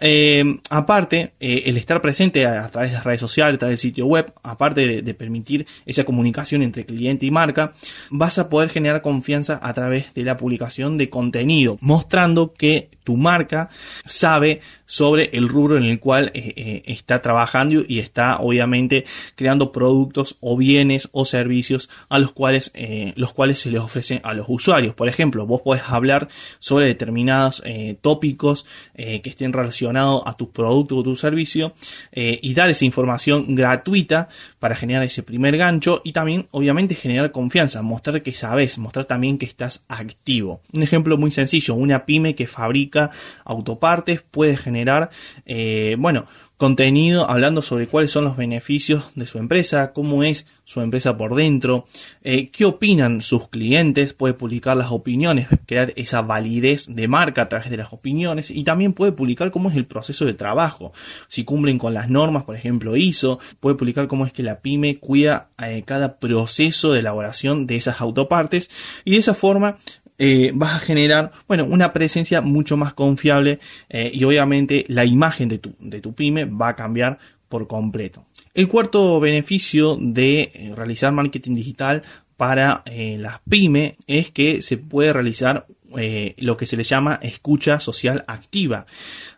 Eh, 0.00 0.58
aparte, 0.70 1.34
eh, 1.40 1.62
el 1.66 1.76
estar 1.76 2.00
presente 2.02 2.46
a, 2.46 2.68
través 2.68 2.90
de 2.90 2.96
las 2.96 3.04
redes 3.04 3.20
sociales, 3.20 3.54
a 3.54 3.58
través 3.58 3.74
del 3.74 3.90
sitio 3.90 4.06
web, 4.06 4.32
aparte 4.42 5.02
de, 5.02 5.14
permitir 5.14 5.66
esa 5.86 6.04
comunicación 6.04 6.62
entre 6.62 6.84
cliente 6.84 7.26
y 7.26 7.30
marca, 7.30 7.72
vas 8.10 8.38
a 8.38 8.48
poder 8.48 8.70
generar 8.70 9.02
confianza 9.02 9.60
a 9.62 9.72
través 9.72 10.12
de 10.14 10.24
la 10.24 10.36
publicación 10.36 10.98
de 10.98 11.08
contenido, 11.08 11.78
mostrando 11.80 12.52
que 12.52 12.88
tu 13.04 13.16
marca 13.16 13.68
sabe 14.06 14.60
sobre 14.86 15.30
el 15.34 15.48
rubro 15.48 15.76
en 15.76 15.84
el 15.84 16.00
cual 16.00 16.32
eh, 16.34 16.82
está 16.86 17.22
trabajando 17.22 17.82
y 17.86 17.98
está 17.98 18.38
obviamente 18.38 19.04
creando 19.36 19.72
productos 19.72 20.36
o 20.40 20.56
bienes 20.56 21.08
o 21.12 21.24
servicios 21.24 21.88
a 22.08 22.18
los 22.18 22.32
cuales, 22.32 22.72
los 23.16 23.32
cuales 23.32 23.60
se 23.60 23.70
les 23.70 23.80
ofrece 23.80 24.20
a 24.24 24.34
los 24.34 24.46
usuarios. 24.48 24.94
Por 24.94 25.08
ejemplo, 25.08 25.46
vos 25.46 25.60
podés 25.60 25.82
hablar 25.86 26.28
sobre 26.58 26.86
determinados 26.86 27.62
tópicos 28.00 28.66
que 28.94 29.22
estén 29.24 29.52
relacionados 29.52 29.83
a 29.90 30.36
tu 30.36 30.50
producto 30.50 30.96
o 30.96 31.02
tu 31.02 31.16
servicio 31.16 31.74
eh, 32.12 32.38
y 32.42 32.54
dar 32.54 32.70
esa 32.70 32.84
información 32.84 33.54
gratuita 33.54 34.28
para 34.58 34.74
generar 34.74 35.02
ese 35.02 35.22
primer 35.22 35.56
gancho 35.56 36.00
y 36.04 36.12
también 36.12 36.46
obviamente 36.50 36.94
generar 36.94 37.32
confianza, 37.32 37.82
mostrar 37.82 38.22
que 38.22 38.32
sabes, 38.32 38.78
mostrar 38.78 39.04
también 39.06 39.38
que 39.38 39.46
estás 39.46 39.84
activo. 39.88 40.60
Un 40.72 40.82
ejemplo 40.82 41.16
muy 41.16 41.30
sencillo, 41.30 41.74
una 41.74 42.06
pyme 42.06 42.34
que 42.34 42.46
fabrica 42.46 43.10
autopartes 43.44 44.22
puede 44.22 44.56
generar, 44.56 45.10
eh, 45.46 45.96
bueno, 45.98 46.26
contenido 46.56 47.28
hablando 47.28 47.62
sobre 47.62 47.88
cuáles 47.88 48.12
son 48.12 48.24
los 48.24 48.36
beneficios 48.36 49.04
de 49.16 49.26
su 49.26 49.38
empresa, 49.38 49.92
cómo 49.92 50.22
es 50.22 50.46
su 50.64 50.80
empresa 50.80 51.16
por 51.16 51.34
dentro, 51.34 51.84
eh, 52.22 52.48
qué 52.50 52.64
opinan 52.64 53.22
sus 53.22 53.48
clientes, 53.48 54.12
puede 54.14 54.34
publicar 54.34 54.76
las 54.76 54.92
opiniones, 54.92 55.48
crear 55.66 55.92
esa 55.96 56.22
validez 56.22 56.86
de 56.88 57.08
marca 57.08 57.42
a 57.42 57.48
través 57.48 57.70
de 57.70 57.76
las 57.76 57.92
opiniones 57.92 58.50
y 58.50 58.62
también 58.62 58.92
puede 58.92 59.12
publicar 59.12 59.50
cómo 59.50 59.68
es 59.68 59.76
el 59.76 59.86
proceso 59.86 60.24
de 60.24 60.34
trabajo, 60.34 60.92
si 61.28 61.44
cumplen 61.44 61.78
con 61.78 61.92
las 61.92 62.08
normas, 62.08 62.44
por 62.44 62.56
ejemplo 62.56 62.96
ISO, 62.96 63.40
puede 63.58 63.76
publicar 63.76 64.06
cómo 64.06 64.24
es 64.24 64.32
que 64.32 64.42
la 64.42 64.60
pyme 64.60 64.98
cuida 64.98 65.48
eh, 65.62 65.82
cada 65.84 66.18
proceso 66.18 66.92
de 66.92 67.00
elaboración 67.00 67.66
de 67.66 67.76
esas 67.76 68.00
autopartes 68.00 68.70
y 69.04 69.12
de 69.12 69.18
esa 69.18 69.34
forma 69.34 69.78
eh, 70.18 70.52
vas 70.54 70.74
a 70.74 70.78
generar, 70.78 71.32
bueno, 71.48 71.64
una 71.64 71.92
presencia 71.92 72.40
mucho 72.40 72.76
más 72.76 72.94
confiable 72.94 73.58
eh, 73.88 74.10
y 74.12 74.22
obviamente 74.24 74.84
la 74.88 75.04
imagen 75.04 75.48
de 75.48 75.58
tu, 75.58 75.74
de 75.80 76.00
tu 76.00 76.14
pyme 76.14 76.44
va 76.44 76.68
a 76.68 76.76
cambiar 76.76 77.18
por 77.48 77.66
completo. 77.66 78.24
El 78.54 78.68
cuarto 78.68 79.18
beneficio 79.18 79.96
de 80.00 80.52
eh, 80.54 80.72
realizar 80.76 81.12
marketing 81.12 81.54
digital 81.54 82.02
para 82.36 82.82
las 82.86 83.38
pymes 83.48 83.94
es 84.08 84.32
que 84.32 84.60
se 84.60 84.76
puede 84.76 85.12
realizar 85.12 85.66
eh, 85.98 86.34
lo 86.38 86.56
que 86.56 86.66
se 86.66 86.76
le 86.76 86.84
llama 86.84 87.18
escucha 87.22 87.80
social 87.80 88.24
activa. 88.26 88.86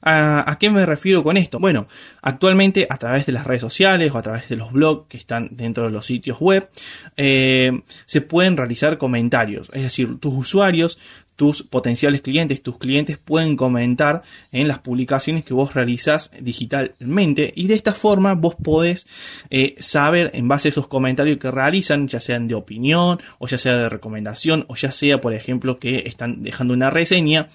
¿A, 0.02 0.56
qué 0.60 0.70
me 0.70 0.86
refiero 0.86 1.22
con 1.22 1.36
esto? 1.36 1.58
Bueno, 1.58 1.86
actualmente 2.22 2.86
a 2.88 2.96
través 2.96 3.26
de 3.26 3.32
las 3.32 3.46
redes 3.46 3.62
sociales 3.62 4.12
o 4.12 4.18
a 4.18 4.22
través 4.22 4.48
de 4.48 4.56
los 4.56 4.72
blogs 4.72 5.08
que 5.08 5.16
están 5.16 5.48
dentro 5.52 5.84
de 5.84 5.90
los 5.90 6.06
sitios 6.06 6.38
web, 6.40 6.68
eh, 7.16 7.82
se 8.06 8.20
pueden 8.20 8.56
realizar 8.56 8.98
comentarios. 8.98 9.70
Es 9.74 9.82
decir, 9.82 10.18
tus 10.18 10.34
usuarios 10.34 10.98
tus 11.36 11.62
potenciales 11.62 12.22
clientes, 12.22 12.62
tus 12.62 12.78
clientes 12.78 13.18
pueden 13.18 13.56
comentar 13.56 14.22
en 14.52 14.68
las 14.68 14.78
publicaciones 14.78 15.44
que 15.44 15.54
vos 15.54 15.74
realizas 15.74 16.30
digitalmente 16.40 17.52
y 17.54 17.66
de 17.66 17.74
esta 17.74 17.92
forma 17.92 18.34
vos 18.34 18.54
podés 18.54 19.06
eh, 19.50 19.74
saber 19.78 20.30
en 20.34 20.48
base 20.48 20.68
a 20.68 20.70
esos 20.70 20.86
comentarios 20.88 21.38
que 21.38 21.50
realizan, 21.50 22.08
ya 22.08 22.20
sean 22.20 22.48
de 22.48 22.54
opinión 22.54 23.20
o 23.38 23.46
ya 23.46 23.58
sea 23.58 23.76
de 23.76 23.88
recomendación 23.88 24.64
o 24.68 24.74
ya 24.74 24.90
sea 24.92 25.20
por 25.20 25.34
ejemplo 25.34 25.78
que 25.78 26.04
están 26.06 26.42
dejando 26.42 26.74
una 26.74 26.90
reseña, 26.90 27.48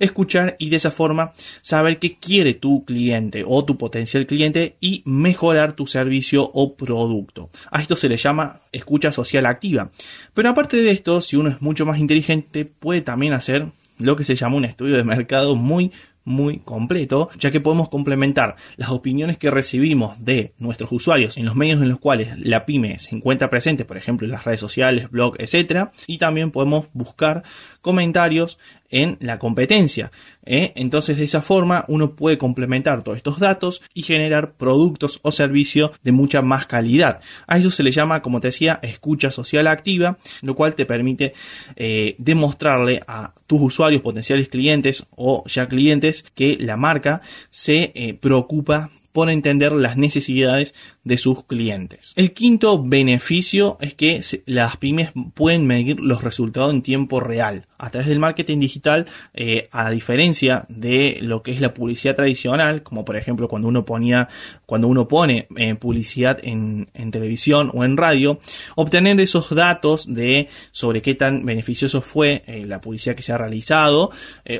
escuchar 0.00 0.56
y 0.58 0.70
de 0.70 0.76
esa 0.76 0.90
forma 0.90 1.32
saber 1.60 1.98
qué 1.98 2.16
quiere 2.16 2.54
tu 2.54 2.84
cliente 2.84 3.44
o 3.46 3.64
tu 3.64 3.76
potencial 3.76 4.26
cliente 4.26 4.76
y 4.80 5.02
mejorar 5.04 5.74
tu 5.74 5.86
servicio 5.86 6.50
o 6.54 6.74
producto. 6.74 7.50
A 7.70 7.82
esto 7.82 7.96
se 7.96 8.08
le 8.08 8.16
llama 8.16 8.60
escucha 8.76 9.12
social 9.12 9.46
activa. 9.46 9.90
Pero 10.34 10.50
aparte 10.50 10.76
de 10.76 10.90
esto, 10.90 11.20
si 11.20 11.36
uno 11.36 11.50
es 11.50 11.60
mucho 11.60 11.86
más 11.86 11.98
inteligente, 11.98 12.64
puede 12.64 13.00
también 13.00 13.32
hacer 13.32 13.66
lo 13.98 14.16
que 14.16 14.24
se 14.24 14.36
llama 14.36 14.56
un 14.56 14.64
estudio 14.64 14.96
de 14.96 15.04
mercado 15.04 15.56
muy 15.56 15.90
muy 16.26 16.58
completo, 16.58 17.30
ya 17.38 17.52
que 17.52 17.60
podemos 17.60 17.88
complementar 17.88 18.56
las 18.76 18.90
opiniones 18.90 19.38
que 19.38 19.50
recibimos 19.50 20.24
de 20.24 20.52
nuestros 20.58 20.90
usuarios 20.90 21.36
en 21.36 21.44
los 21.44 21.54
medios 21.54 21.80
en 21.80 21.88
los 21.88 22.00
cuales 22.00 22.36
la 22.40 22.66
pyme 22.66 22.98
se 22.98 23.14
encuentra 23.14 23.48
presente, 23.48 23.84
por 23.84 23.96
ejemplo 23.96 24.26
en 24.26 24.32
las 24.32 24.44
redes 24.44 24.60
sociales, 24.60 25.08
blog, 25.08 25.36
etcétera, 25.38 25.92
y 26.08 26.18
también 26.18 26.50
podemos 26.50 26.86
buscar 26.92 27.44
comentarios 27.80 28.58
en 28.90 29.16
la 29.20 29.38
competencia. 29.38 30.10
¿eh? 30.44 30.72
Entonces 30.76 31.16
de 31.16 31.24
esa 31.24 31.42
forma 31.42 31.84
uno 31.88 32.14
puede 32.14 32.38
complementar 32.38 33.02
todos 33.02 33.16
estos 33.16 33.38
datos 33.38 33.82
y 33.94 34.02
generar 34.02 34.52
productos 34.52 35.20
o 35.22 35.30
servicios 35.30 35.90
de 36.02 36.12
mucha 36.12 36.42
más 36.42 36.66
calidad. 36.66 37.20
A 37.46 37.58
eso 37.58 37.70
se 37.70 37.82
le 37.82 37.90
llama, 37.90 38.22
como 38.22 38.40
te 38.40 38.48
decía, 38.48 38.78
escucha 38.82 39.30
social 39.30 39.66
activa, 39.66 40.18
lo 40.42 40.54
cual 40.54 40.74
te 40.74 40.86
permite 40.86 41.32
eh, 41.76 42.14
demostrarle 42.18 43.00
a 43.06 43.32
tus 43.46 43.60
usuarios, 43.60 44.02
potenciales 44.02 44.48
clientes 44.48 45.06
o 45.16 45.44
ya 45.46 45.68
clientes 45.68 46.24
que 46.34 46.56
la 46.60 46.76
marca 46.76 47.20
se 47.50 47.92
eh, 47.94 48.14
preocupa 48.14 48.90
por 49.16 49.30
entender 49.30 49.72
las 49.72 49.96
necesidades 49.96 50.74
de 51.02 51.16
sus 51.16 51.42
clientes. 51.44 52.12
El 52.16 52.34
quinto 52.34 52.82
beneficio 52.84 53.78
es 53.80 53.94
que 53.94 54.20
las 54.44 54.76
pymes 54.76 55.12
pueden 55.32 55.66
medir 55.66 56.00
los 56.00 56.22
resultados 56.22 56.70
en 56.74 56.82
tiempo 56.82 57.20
real. 57.20 57.64
A 57.78 57.88
través 57.88 58.10
del 58.10 58.18
marketing 58.18 58.58
digital, 58.58 59.06
eh, 59.32 59.68
a 59.72 59.88
diferencia 59.88 60.66
de 60.68 61.16
lo 61.22 61.42
que 61.42 61.52
es 61.52 61.62
la 61.62 61.72
publicidad 61.72 62.14
tradicional, 62.14 62.82
como 62.82 63.06
por 63.06 63.16
ejemplo 63.16 63.48
cuando 63.48 63.68
uno 63.68 63.86
ponía, 63.86 64.28
cuando 64.66 64.88
uno 64.88 65.08
pone 65.08 65.48
eh, 65.56 65.74
publicidad 65.76 66.38
en, 66.42 66.86
televisión 67.10 67.70
o 67.72 67.84
en 67.84 67.96
radio, 67.96 68.40
obtener 68.74 69.18
esos 69.20 69.54
datos 69.54 70.12
de 70.12 70.48
sobre 70.70 71.02
qué 71.02 71.14
tan 71.14 71.46
beneficioso 71.46 72.02
fue 72.02 72.42
eh, 72.46 72.64
la 72.66 72.80
publicidad 72.80 73.14
que 73.14 73.22
se 73.22 73.32
ha 73.32 73.38
realizado 73.38 74.10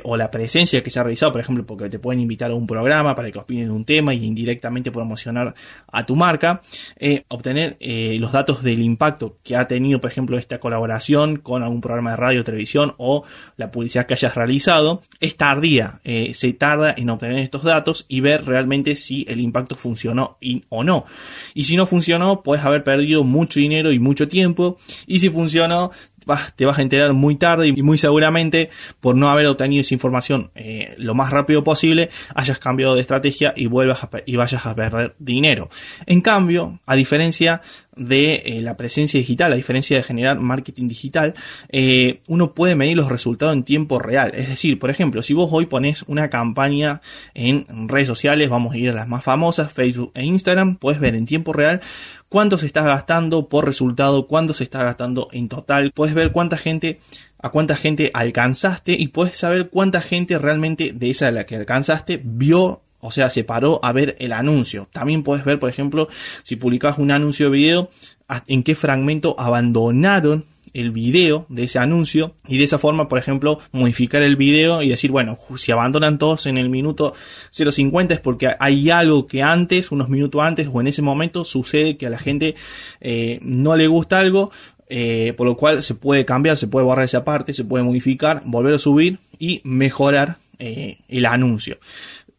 o 0.03 0.17
la 0.17 0.31
presencia 0.31 0.83
que 0.83 0.89
se 0.89 0.99
ha 0.99 1.03
realizado, 1.03 1.31
por 1.31 1.41
ejemplo, 1.41 1.65
porque 1.65 1.89
te 1.89 1.99
pueden 1.99 2.21
invitar 2.21 2.51
a 2.51 2.55
un 2.55 2.67
programa 2.67 3.15
para 3.15 3.31
que 3.31 3.39
opines 3.39 3.67
de 3.67 3.71
un 3.71 3.85
tema 3.85 4.13
y 4.13 4.33
directamente 4.33 4.91
promocionar 4.91 5.53
a 5.91 6.05
tu 6.05 6.15
marca, 6.15 6.61
eh, 6.97 7.23
obtener 7.29 7.77
eh, 7.79 8.17
los 8.19 8.31
datos 8.31 8.63
del 8.63 8.81
impacto 8.81 9.37
que 9.43 9.55
ha 9.55 9.67
tenido, 9.67 10.01
por 10.01 10.11
ejemplo, 10.11 10.37
esta 10.37 10.59
colaboración 10.59 11.37
con 11.37 11.63
algún 11.63 11.81
programa 11.81 12.11
de 12.11 12.17
radio 12.17 12.41
o 12.41 12.43
televisión 12.43 12.95
o 12.97 13.23
la 13.55 13.71
publicidad 13.71 14.05
que 14.05 14.13
hayas 14.13 14.35
realizado, 14.35 15.01
es 15.19 15.35
tardía, 15.37 16.01
eh, 16.03 16.31
se 16.33 16.53
tarda 16.53 16.93
en 16.97 17.09
obtener 17.09 17.39
estos 17.39 17.63
datos 17.63 18.05
y 18.07 18.21
ver 18.21 18.45
realmente 18.45 18.95
si 18.95 19.25
el 19.27 19.39
impacto 19.39 19.75
funcionó 19.97 20.37
o 20.69 20.83
no. 20.83 21.05
Y 21.53 21.63
si 21.63 21.75
no 21.75 21.87
funcionó, 21.87 22.43
puedes 22.43 22.63
haber 22.63 22.83
perdido 22.83 23.23
mucho 23.23 23.59
dinero 23.59 23.91
y 23.91 23.99
mucho 23.99 24.27
tiempo. 24.27 24.77
Y 25.07 25.19
si 25.19 25.29
funcionó, 25.29 25.91
te 26.55 26.65
vas 26.65 26.79
a 26.79 26.81
enterar 26.81 27.13
muy 27.13 27.35
tarde 27.35 27.73
y 27.75 27.81
muy 27.81 27.97
seguramente 27.97 28.69
por 28.99 29.15
no 29.15 29.29
haber 29.29 29.47
obtenido 29.47 29.81
esa 29.81 29.93
información 29.93 30.51
eh, 30.55 30.93
lo 30.97 31.15
más 31.15 31.31
rápido 31.31 31.63
posible, 31.63 32.09
hayas 32.35 32.59
cambiado 32.59 32.95
de 32.95 33.01
estrategia 33.01 33.53
y 33.55 33.67
vuelvas 33.67 33.99
y 34.25 34.35
vayas 34.35 34.65
a 34.65 34.75
perder 34.75 35.15
dinero. 35.19 35.69
En 36.05 36.21
cambio, 36.21 36.79
a 36.85 36.95
diferencia 36.95 37.61
de 37.97 38.43
eh, 38.45 38.61
la 38.61 38.77
presencia 38.77 39.19
digital, 39.19 39.51
a 39.53 39.55
diferencia 39.55 39.97
de 39.97 40.03
generar 40.03 40.39
marketing 40.39 40.87
digital, 40.87 41.33
eh, 41.69 42.21
uno 42.27 42.53
puede 42.53 42.75
medir 42.75 42.95
los 42.95 43.09
resultados 43.09 43.53
en 43.53 43.63
tiempo 43.63 43.99
real. 43.99 44.31
Es 44.35 44.49
decir, 44.49 44.79
por 44.79 44.89
ejemplo, 44.89 45.23
si 45.23 45.33
vos 45.33 45.49
hoy 45.51 45.65
pones 45.65 46.03
una 46.07 46.29
campaña 46.29 47.01
en 47.33 47.65
redes 47.87 48.07
sociales, 48.07 48.49
vamos 48.49 48.73
a 48.73 48.77
ir 48.77 48.89
a 48.89 48.93
las 48.93 49.07
más 49.07 49.23
famosas, 49.23 49.71
Facebook 49.71 50.11
e 50.13 50.23
Instagram, 50.25 50.75
puedes 50.75 50.99
ver 50.99 51.15
en 51.15 51.25
tiempo 51.25 51.53
real 51.53 51.81
cuánto 52.29 52.57
se 52.57 52.65
está 52.65 52.83
gastando 52.83 53.49
por 53.49 53.65
resultado, 53.65 54.27
cuánto 54.27 54.53
se 54.53 54.63
está 54.63 54.83
gastando 54.83 55.27
en 55.31 55.49
total, 55.49 55.91
puedes 55.93 56.15
ver 56.15 56.31
cuánta 56.31 56.57
gente 56.57 56.99
a 57.39 57.49
cuánta 57.49 57.75
gente 57.75 58.11
alcanzaste 58.13 58.93
y 58.93 59.09
puedes 59.09 59.37
saber 59.37 59.69
cuánta 59.69 60.01
gente 60.01 60.37
realmente 60.37 60.91
de 60.93 61.11
esa 61.11 61.27
de 61.27 61.31
la 61.33 61.45
que 61.45 61.55
alcanzaste 61.55 62.21
vio 62.23 62.81
o 62.99 63.11
sea, 63.11 63.29
se 63.29 63.43
paró 63.43 63.79
a 63.83 63.91
ver 63.91 64.15
el 64.19 64.33
anuncio. 64.33 64.89
También 64.91 65.21
puedes 65.21 65.45
ver, 65.45 65.59
por 65.59 65.69
ejemplo, 65.69 66.07
si 66.43 66.55
publicas 66.55 66.97
un 66.97 67.11
anuncio 67.11 67.45
de 67.45 67.57
video, 67.57 67.89
en 68.47 68.63
qué 68.63 68.75
fragmento 68.75 69.35
abandonaron 69.37 70.45
el 70.79 70.91
video 70.91 71.45
de 71.49 71.63
ese 71.63 71.79
anuncio 71.79 72.35
y 72.47 72.57
de 72.57 72.63
esa 72.63 72.77
forma, 72.79 73.07
por 73.07 73.19
ejemplo, 73.19 73.59
modificar 73.71 74.21
el 74.23 74.35
video 74.35 74.81
y 74.81 74.89
decir, 74.89 75.11
bueno, 75.11 75.39
si 75.57 75.71
abandonan 75.71 76.17
todos 76.17 76.45
en 76.45 76.57
el 76.57 76.69
minuto 76.69 77.13
0.50 77.51 78.11
es 78.11 78.19
porque 78.19 78.55
hay 78.59 78.89
algo 78.89 79.27
que 79.27 79.43
antes, 79.43 79.91
unos 79.91 80.09
minutos 80.09 80.41
antes 80.41 80.69
o 80.71 80.81
en 80.81 80.87
ese 80.87 81.01
momento 81.01 81.43
sucede 81.43 81.97
que 81.97 82.07
a 82.07 82.09
la 82.09 82.19
gente 82.19 82.55
eh, 83.01 83.39
no 83.41 83.75
le 83.75 83.87
gusta 83.87 84.19
algo, 84.19 84.51
eh, 84.89 85.33
por 85.35 85.45
lo 85.45 85.57
cual 85.57 85.83
se 85.83 85.95
puede 85.95 86.23
cambiar, 86.23 86.57
se 86.57 86.67
puede 86.67 86.85
borrar 86.85 87.05
esa 87.05 87.25
parte, 87.25 87.53
se 87.53 87.65
puede 87.65 87.83
modificar, 87.83 88.41
volver 88.45 88.75
a 88.75 88.79
subir 88.79 89.19
y 89.37 89.61
mejorar 89.63 90.37
eh, 90.59 90.99
el 91.09 91.25
anuncio. 91.25 91.77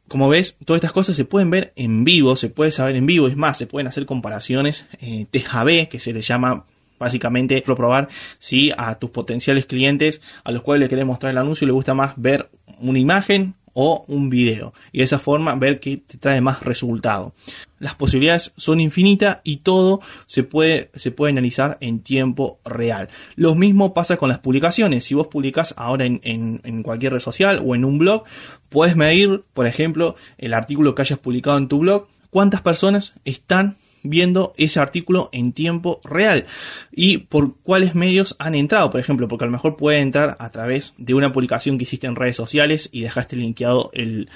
Como 0.08 0.28
ves, 0.28 0.56
todas 0.64 0.78
estas 0.78 0.92
cosas 0.92 1.16
se 1.16 1.26
pueden 1.26 1.50
ver 1.50 1.72
en 1.76 2.04
vivo, 2.04 2.34
se 2.36 2.48
puede 2.48 2.72
saber 2.72 2.96
en 2.96 3.04
vivo, 3.04 3.28
es 3.28 3.36
más, 3.36 3.58
se 3.58 3.66
pueden 3.66 3.86
hacer 3.86 4.06
comparaciones 4.06 4.86
eh, 5.00 5.26
TJB, 5.30 5.88
que 5.88 6.00
se 6.00 6.14
le 6.14 6.22
llama 6.22 6.64
básicamente 6.98 7.62
probar 7.62 8.08
si 8.38 8.72
a 8.76 8.98
tus 8.98 9.10
potenciales 9.10 9.66
clientes 9.66 10.22
a 10.44 10.52
los 10.52 10.62
cuales 10.62 10.80
le 10.80 10.88
querés 10.88 11.06
mostrar 11.06 11.32
el 11.32 11.38
anuncio 11.38 11.66
le 11.66 11.72
gusta 11.72 11.94
más 11.94 12.14
ver 12.16 12.50
una 12.80 12.98
imagen 12.98 13.54
o 13.80 14.04
un 14.08 14.28
video 14.28 14.72
y 14.90 14.98
de 14.98 15.04
esa 15.04 15.20
forma 15.20 15.54
ver 15.54 15.78
que 15.78 15.98
te 15.98 16.18
trae 16.18 16.40
más 16.40 16.62
resultado. 16.62 17.32
Las 17.78 17.94
posibilidades 17.94 18.52
son 18.56 18.80
infinitas 18.80 19.38
y 19.44 19.58
todo 19.58 20.00
se 20.26 20.42
puede, 20.42 20.90
se 20.94 21.12
puede 21.12 21.30
analizar 21.30 21.78
en 21.80 22.00
tiempo 22.00 22.58
real. 22.64 23.08
Lo 23.36 23.54
mismo 23.54 23.94
pasa 23.94 24.16
con 24.16 24.30
las 24.30 24.40
publicaciones. 24.40 25.04
Si 25.04 25.14
vos 25.14 25.28
publicas 25.28 25.74
ahora 25.76 26.06
en, 26.06 26.20
en 26.24 26.82
cualquier 26.82 27.12
red 27.12 27.20
social 27.20 27.62
o 27.64 27.76
en 27.76 27.84
un 27.84 27.98
blog, 27.98 28.24
puedes 28.68 28.96
medir, 28.96 29.44
por 29.54 29.68
ejemplo, 29.68 30.16
el 30.38 30.54
artículo 30.54 30.96
que 30.96 31.02
hayas 31.02 31.20
publicado 31.20 31.56
en 31.58 31.68
tu 31.68 31.78
blog, 31.78 32.08
cuántas 32.30 32.62
personas 32.62 33.14
están 33.24 33.76
viendo 34.02 34.52
ese 34.56 34.80
artículo 34.80 35.28
en 35.32 35.52
tiempo 35.52 36.00
real. 36.04 36.46
Y 36.92 37.18
por 37.18 37.56
cuáles 37.62 37.94
medios 37.94 38.36
han 38.38 38.54
entrado, 38.54 38.90
por 38.90 39.00
ejemplo, 39.00 39.28
porque 39.28 39.44
a 39.44 39.46
lo 39.46 39.52
mejor 39.52 39.76
puede 39.76 39.98
entrar 39.98 40.36
a 40.38 40.50
través 40.50 40.94
de 40.98 41.14
una 41.14 41.32
publicación 41.32 41.78
que 41.78 41.84
hiciste 41.84 42.06
en 42.06 42.16
redes 42.16 42.36
sociales 42.36 42.88
y 42.92 43.02
dejaste 43.02 43.36
linkeado 43.36 43.90
el, 43.92 44.28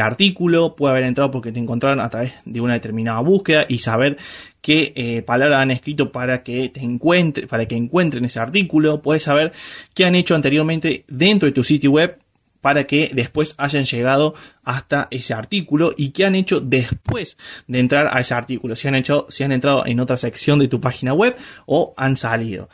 artículo, 0.00 0.76
puede 0.76 0.92
haber 0.92 1.04
entrado 1.04 1.30
porque 1.30 1.52
te 1.52 1.58
encontraron 1.58 2.00
a 2.00 2.08
través 2.08 2.32
de 2.44 2.60
una 2.60 2.74
determinada 2.74 3.20
búsqueda 3.20 3.66
y 3.68 3.78
saber 3.78 4.16
qué 4.60 4.92
eh, 4.96 5.22
palabras 5.22 5.60
han 5.60 5.70
escrito 5.70 6.12
para 6.12 6.42
que 6.42 6.68
te 6.68 6.80
encuentre, 6.80 7.46
para 7.46 7.66
que 7.66 7.76
encuentren 7.76 8.24
ese 8.24 8.40
artículo, 8.40 9.02
puedes 9.02 9.24
saber 9.24 9.52
qué 9.94 10.04
han 10.04 10.14
hecho 10.14 10.34
anteriormente 10.34 11.04
dentro 11.08 11.46
de 11.46 11.52
tu 11.52 11.64
sitio 11.64 11.90
web 11.90 12.18
para 12.60 12.84
que 12.84 13.10
después 13.12 13.54
hayan 13.58 13.84
llegado 13.84 14.34
hasta 14.62 15.08
ese 15.10 15.34
artículo 15.34 15.92
y 15.96 16.10
qué 16.10 16.24
han 16.24 16.34
hecho 16.34 16.60
después 16.60 17.36
de 17.66 17.78
entrar 17.78 18.08
a 18.12 18.20
ese 18.20 18.34
artículo, 18.34 18.76
si 18.76 18.88
han 18.88 18.94
hecho, 18.94 19.26
si 19.28 19.44
han 19.44 19.52
entrado 19.52 19.86
en 19.86 20.00
otra 20.00 20.16
sección 20.16 20.58
de 20.58 20.68
tu 20.68 20.80
página 20.80 21.12
web 21.12 21.36
o 21.66 21.94
han 21.96 22.16
salido. 22.16 22.68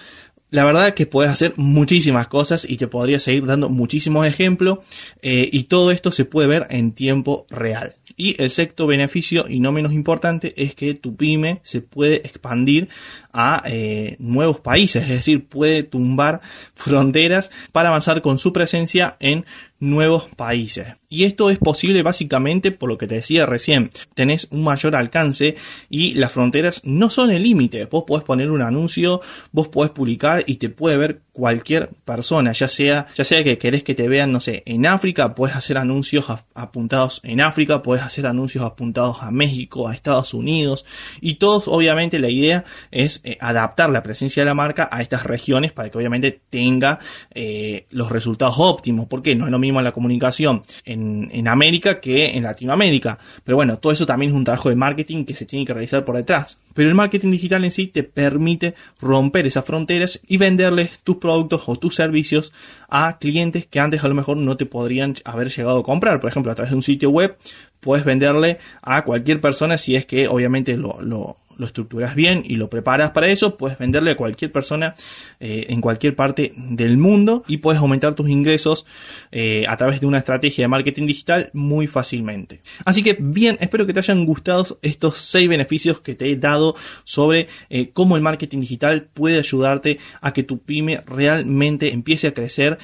La 0.51 0.65
verdad 0.65 0.87
es 0.87 0.95
que 0.95 1.07
puedes 1.07 1.33
hacer 1.33 1.55
muchísimas 1.57 2.29
cosas 2.29 2.65
y 2.69 2.77
te 2.77 2.87
podría 2.87 3.19
seguir 3.19 3.45
dando 3.45 3.71
muchísimos 3.71 4.25
ejemplos 4.25 4.79
eh, 5.21 5.49
y 5.51 5.65
todo 5.65 5.91
esto 5.91 6.13
se 6.13 6.25
puede 6.25 6.47
ver 6.47 6.67
en 6.71 6.93
tiempo 6.93 7.45
real. 7.51 7.97
Y 8.17 8.41
el 8.43 8.51
sexto 8.51 8.87
beneficio, 8.87 9.47
y 9.49 9.61
no 9.61 9.73
menos 9.73 9.93
importante, 9.93 10.55
es 10.57 10.75
que 10.75 10.95
tu 10.95 11.17
pyme 11.17 11.61
se 11.63 11.81
puede 11.81 12.17
expandir 12.17 12.89
a 13.33 13.63
eh, 13.67 14.17
nuevos 14.21 14.61
países, 14.61 15.03
es 15.03 15.09
decir, 15.09 15.47
puede 15.47 15.83
tumbar 15.83 16.41
fronteras 16.75 17.51
para 17.73 17.89
avanzar 17.89 18.23
con 18.23 18.39
su 18.39 18.53
presencia 18.53 19.17
en 19.21 19.45
nuevos 19.81 20.25
países. 20.37 20.87
Y 21.09 21.25
esto 21.25 21.51
es 21.51 21.59
posible 21.59 22.03
básicamente 22.03 22.73
por 22.73 22.89
lo 22.89 22.99
que 22.99 23.07
te 23.07 23.17
decía 23.17 23.47
recién. 23.47 23.91
Tenés 24.15 24.49
un 24.51 24.65
mayor 24.65 24.97
alcance 24.97 25.57
y 25.91 26.15
las 26.15 26.33
fronteras 26.33 26.81
no 26.85 27.11
son 27.11 27.31
el 27.31 27.43
límite. 27.43 27.85
Vos 27.87 28.05
podés 28.07 28.25
poner 28.25 28.51
un 28.51 28.63
anuncio, 28.63 29.21
vos 29.53 29.69
podés 29.69 29.93
publicar 29.93 30.43
y 30.47 30.57
te 30.57 30.71
puede 30.71 30.97
ver 30.97 31.21
cualquier 31.33 31.91
persona, 32.05 32.53
ya 32.53 32.69
sea, 32.69 33.07
ya 33.15 33.25
sea 33.25 33.43
que 33.43 33.59
querés 33.59 33.83
que 33.83 33.95
te 33.95 34.09
vean, 34.09 34.33
no 34.33 34.39
sé, 34.41 34.63
en 34.67 34.87
África, 34.87 35.35
puedes 35.35 35.57
hacer 35.57 35.79
anuncios 35.79 36.27
apuntados 36.55 37.21
en 37.25 37.41
África, 37.41 37.83
puedes 37.83 38.04
hacer 38.07 38.27
anuncios 38.27 38.65
apuntados 38.65 39.23
a 39.23 39.31
México, 39.31 39.89
a 39.89 39.95
Estados 39.95 40.35
Unidos, 40.35 40.85
y 41.21 41.35
todos, 41.35 41.69
obviamente, 41.69 42.19
la 42.19 42.29
idea 42.29 42.65
es 42.91 43.21
eh, 43.25 43.37
adaptar 43.41 43.91
la 43.91 44.03
presencia 44.03 44.43
de 44.43 44.47
la 44.47 44.55
marca 44.55 44.89
a 44.91 45.03
estas 45.03 45.25
regiones 45.25 45.73
para 45.73 45.91
que 45.91 45.99
obviamente 45.99 46.41
tenga 46.51 46.99
eh, 47.33 47.87
los 47.91 48.11
resultados 48.11 48.57
óptimos, 48.59 49.07
porque 49.07 49.35
no 49.35 49.47
es 49.47 49.51
lo 49.51 49.59
mismo 49.59 49.81
la 49.81 49.93
comunicación 49.93 50.63
en, 50.85 51.31
en 51.33 51.49
América 51.49 52.01
que 52.01 52.37
en 52.37 52.43
Latinoamérica, 52.43 53.19
pero 53.43 53.57
bueno, 53.57 53.79
todo 53.79 53.93
eso 53.93 54.07
también 54.07 54.31
es 54.31 54.37
un 54.37 54.45
trabajo 54.45 54.69
de 54.69 54.77
marketing 54.77 55.25
que 55.25 55.35
se 55.35 55.47
tiene 55.47 55.65
que 55.65 55.73
realizar 55.73 56.05
por 56.05 56.17
detrás. 56.17 56.59
Pero 56.75 56.89
el 56.89 56.95
marketing 56.95 57.31
digital 57.31 57.65
en 57.65 57.71
sí 57.71 57.87
te 57.87 58.03
permite 58.03 58.75
romper 59.01 59.47
esas 59.47 59.65
fronteras 59.65 60.21
y 60.27 60.39
venderles 60.39 60.99
tus 61.05 61.17
productos 61.17 61.63
o 61.67 61.77
tus 61.77 61.95
servicios 61.95 62.53
a 62.89 63.19
clientes 63.19 63.67
que 63.67 63.81
antes 63.81 64.03
a 64.03 64.09
lo 64.09 64.15
mejor 64.15 64.37
no 64.37 64.57
te 64.57 64.67
podrían 64.67 65.15
haber 65.25 65.51
llegado 65.51 65.79
a 65.79 65.83
comprar. 65.85 66.21
Por 66.21 66.31
ejemplo, 66.31 66.51
a 66.51 66.55
través 66.55 66.71
de 66.71 66.77
un 66.77 66.83
sitio 66.83 67.11
web 67.11 67.37
puedes 67.85 68.07
venderle 68.07 68.59
a 68.81 69.05
cualquier 69.05 69.43
persona 69.43 69.77
si 69.77 69.95
es 69.95 70.07
que 70.07 70.27
obviamente 70.27 70.79
lo, 70.79 71.37
estructuras 71.61 72.15
bien 72.17 72.43
y 72.45 72.57
lo 72.57 72.69
preparas 72.71 73.11
para 73.11 73.29
eso, 73.29 73.57
puedes 73.59 73.79
venderle 73.79 74.13
a 74.13 74.17
cualquier 74.17 74.51
persona 74.51 74.95
eh, 75.39 75.67
en 75.69 75.83
cualquier 75.83 76.17
parte 76.17 76.55
del 76.57 76.97
mundo 76.97 77.45
y 77.47 77.59
puedes 77.59 77.81
aumentar 77.81 78.15
tus 78.15 78.29
ingresos 78.29 78.87
eh, 79.31 79.65
a 79.69 79.77
través 79.77 80.01
de 80.01 80.07
una 80.07 80.19
estrategia 80.19 80.65
de 80.65 80.69
marketing 80.69 81.07
digital 81.07 81.51
muy 81.53 81.87
fácilmente. 81.87 82.63
Así 82.87 83.03
que 83.03 83.17
bien, 83.21 83.59
espero 83.61 83.87
que 83.87 83.93
te 83.93 84.01
hayan 84.01 84.25
gustado 84.25 84.65
estos 84.81 85.19
seis 85.19 85.47
beneficios 85.47 86.01
que 86.01 86.15
te 86.15 86.31
he 86.31 86.37
dado 86.37 86.75
sobre 87.05 87.49
eh, 87.69 87.91
cómo 87.93 88.17
el 88.17 88.23
marketing 88.23 88.61
digital 88.61 89.09
puede 89.13 89.39
ayudarte 89.39 89.99
a 90.23 90.33
que 90.33 90.43
tu 90.43 90.59
pyme 90.59 91.03
realmente 91.07 91.93
empiece 91.93 92.29
a 92.29 92.35
crecer 92.35 92.79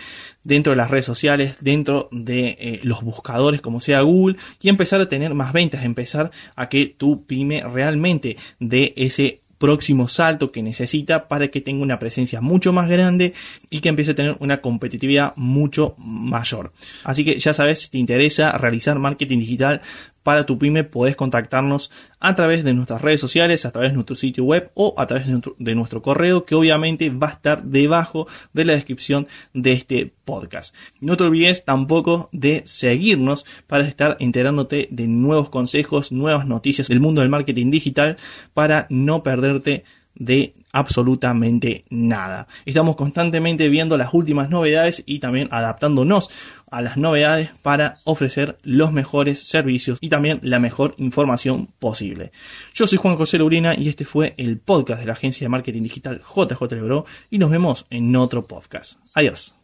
dentro 0.44 0.70
de 0.70 0.76
las 0.76 0.90
redes 0.90 1.06
sociales, 1.06 1.56
dentro 1.60 2.08
de 2.12 2.80
los 2.82 3.02
buscadores 3.02 3.60
como 3.60 3.80
sea 3.80 4.02
Google 4.02 4.36
y 4.60 4.68
empezar 4.68 5.00
a 5.00 5.08
tener 5.08 5.34
más 5.34 5.52
ventas, 5.52 5.84
empezar 5.84 6.30
a 6.56 6.68
que 6.68 6.86
tu 6.86 7.26
pyme 7.26 7.62
realmente 7.62 8.36
de 8.58 8.94
ese 8.96 9.40
próximo 9.58 10.08
salto 10.08 10.50
que 10.50 10.62
necesita 10.62 11.28
para 11.28 11.48
que 11.48 11.60
tenga 11.60 11.82
una 11.82 11.98
presencia 11.98 12.40
mucho 12.40 12.72
más 12.72 12.88
grande 12.88 13.34
y 13.68 13.80
que 13.80 13.90
empiece 13.90 14.12
a 14.12 14.14
tener 14.14 14.36
una 14.40 14.62
competitividad 14.62 15.34
mucho 15.36 15.94
mayor. 15.98 16.72
Así 17.04 17.26
que 17.26 17.38
ya 17.38 17.52
sabes, 17.52 17.80
si 17.80 17.90
te 17.90 17.98
interesa 17.98 18.56
realizar 18.56 18.98
marketing 18.98 19.40
digital 19.40 19.82
para 20.30 20.46
tu 20.46 20.60
pyme, 20.60 20.84
podés 20.84 21.16
contactarnos 21.16 21.90
a 22.20 22.36
través 22.36 22.62
de 22.62 22.72
nuestras 22.72 23.02
redes 23.02 23.20
sociales, 23.20 23.66
a 23.66 23.72
través 23.72 23.90
de 23.90 23.94
nuestro 23.96 24.14
sitio 24.14 24.44
web 24.44 24.70
o 24.74 24.94
a 24.96 25.08
través 25.08 25.26
de 25.26 25.74
nuestro, 25.74 26.02
correo 26.02 26.44
que 26.44 26.54
obviamente 26.54 27.10
va 27.10 27.30
a 27.30 27.32
estar 27.32 27.64
debajo 27.64 28.28
de 28.52 28.64
la 28.64 28.74
descripción 28.74 29.26
de 29.54 29.72
este 29.72 30.14
podcast. 30.24 30.72
No 31.00 31.16
te 31.16 31.24
olvides 31.24 31.64
tampoco 31.64 32.28
de 32.30 32.62
seguirnos 32.64 33.44
para 33.66 33.82
estar 33.82 34.18
enterándote 34.20 34.86
de 34.92 35.08
nuevos 35.08 35.48
consejos, 35.48 36.12
nuevas 36.12 36.46
noticias 36.46 36.86
del 36.86 37.00
mundo 37.00 37.22
del 37.22 37.30
marketing 37.30 37.72
digital 37.72 38.16
para 38.54 38.86
no 38.88 39.24
perderte 39.24 39.82
de 40.14 40.54
absolutamente 40.72 41.84
nada. 41.90 42.46
Estamos 42.64 42.96
constantemente 42.96 43.68
viendo 43.68 43.96
las 43.96 44.14
últimas 44.14 44.50
novedades 44.50 45.02
y 45.06 45.18
también 45.18 45.48
adaptándonos 45.50 46.30
a 46.70 46.82
las 46.82 46.96
novedades 46.96 47.50
para 47.62 47.98
ofrecer 48.04 48.58
los 48.62 48.92
mejores 48.92 49.48
servicios 49.48 49.98
y 50.00 50.08
también 50.08 50.38
la 50.42 50.58
mejor 50.58 50.94
información 50.98 51.68
posible. 51.78 52.30
Yo 52.72 52.86
soy 52.86 52.98
Juan 52.98 53.16
José 53.16 53.38
Lurina 53.38 53.74
y 53.76 53.88
este 53.88 54.04
fue 54.04 54.34
el 54.36 54.58
podcast 54.58 55.00
de 55.00 55.06
la 55.06 55.14
agencia 55.14 55.44
de 55.44 55.48
marketing 55.48 55.82
digital 55.82 56.20
JJ 56.20 56.72
Lebro 56.72 57.04
y 57.30 57.38
nos 57.38 57.50
vemos 57.50 57.86
en 57.90 58.14
otro 58.16 58.46
podcast. 58.46 59.00
Adiós. 59.14 59.59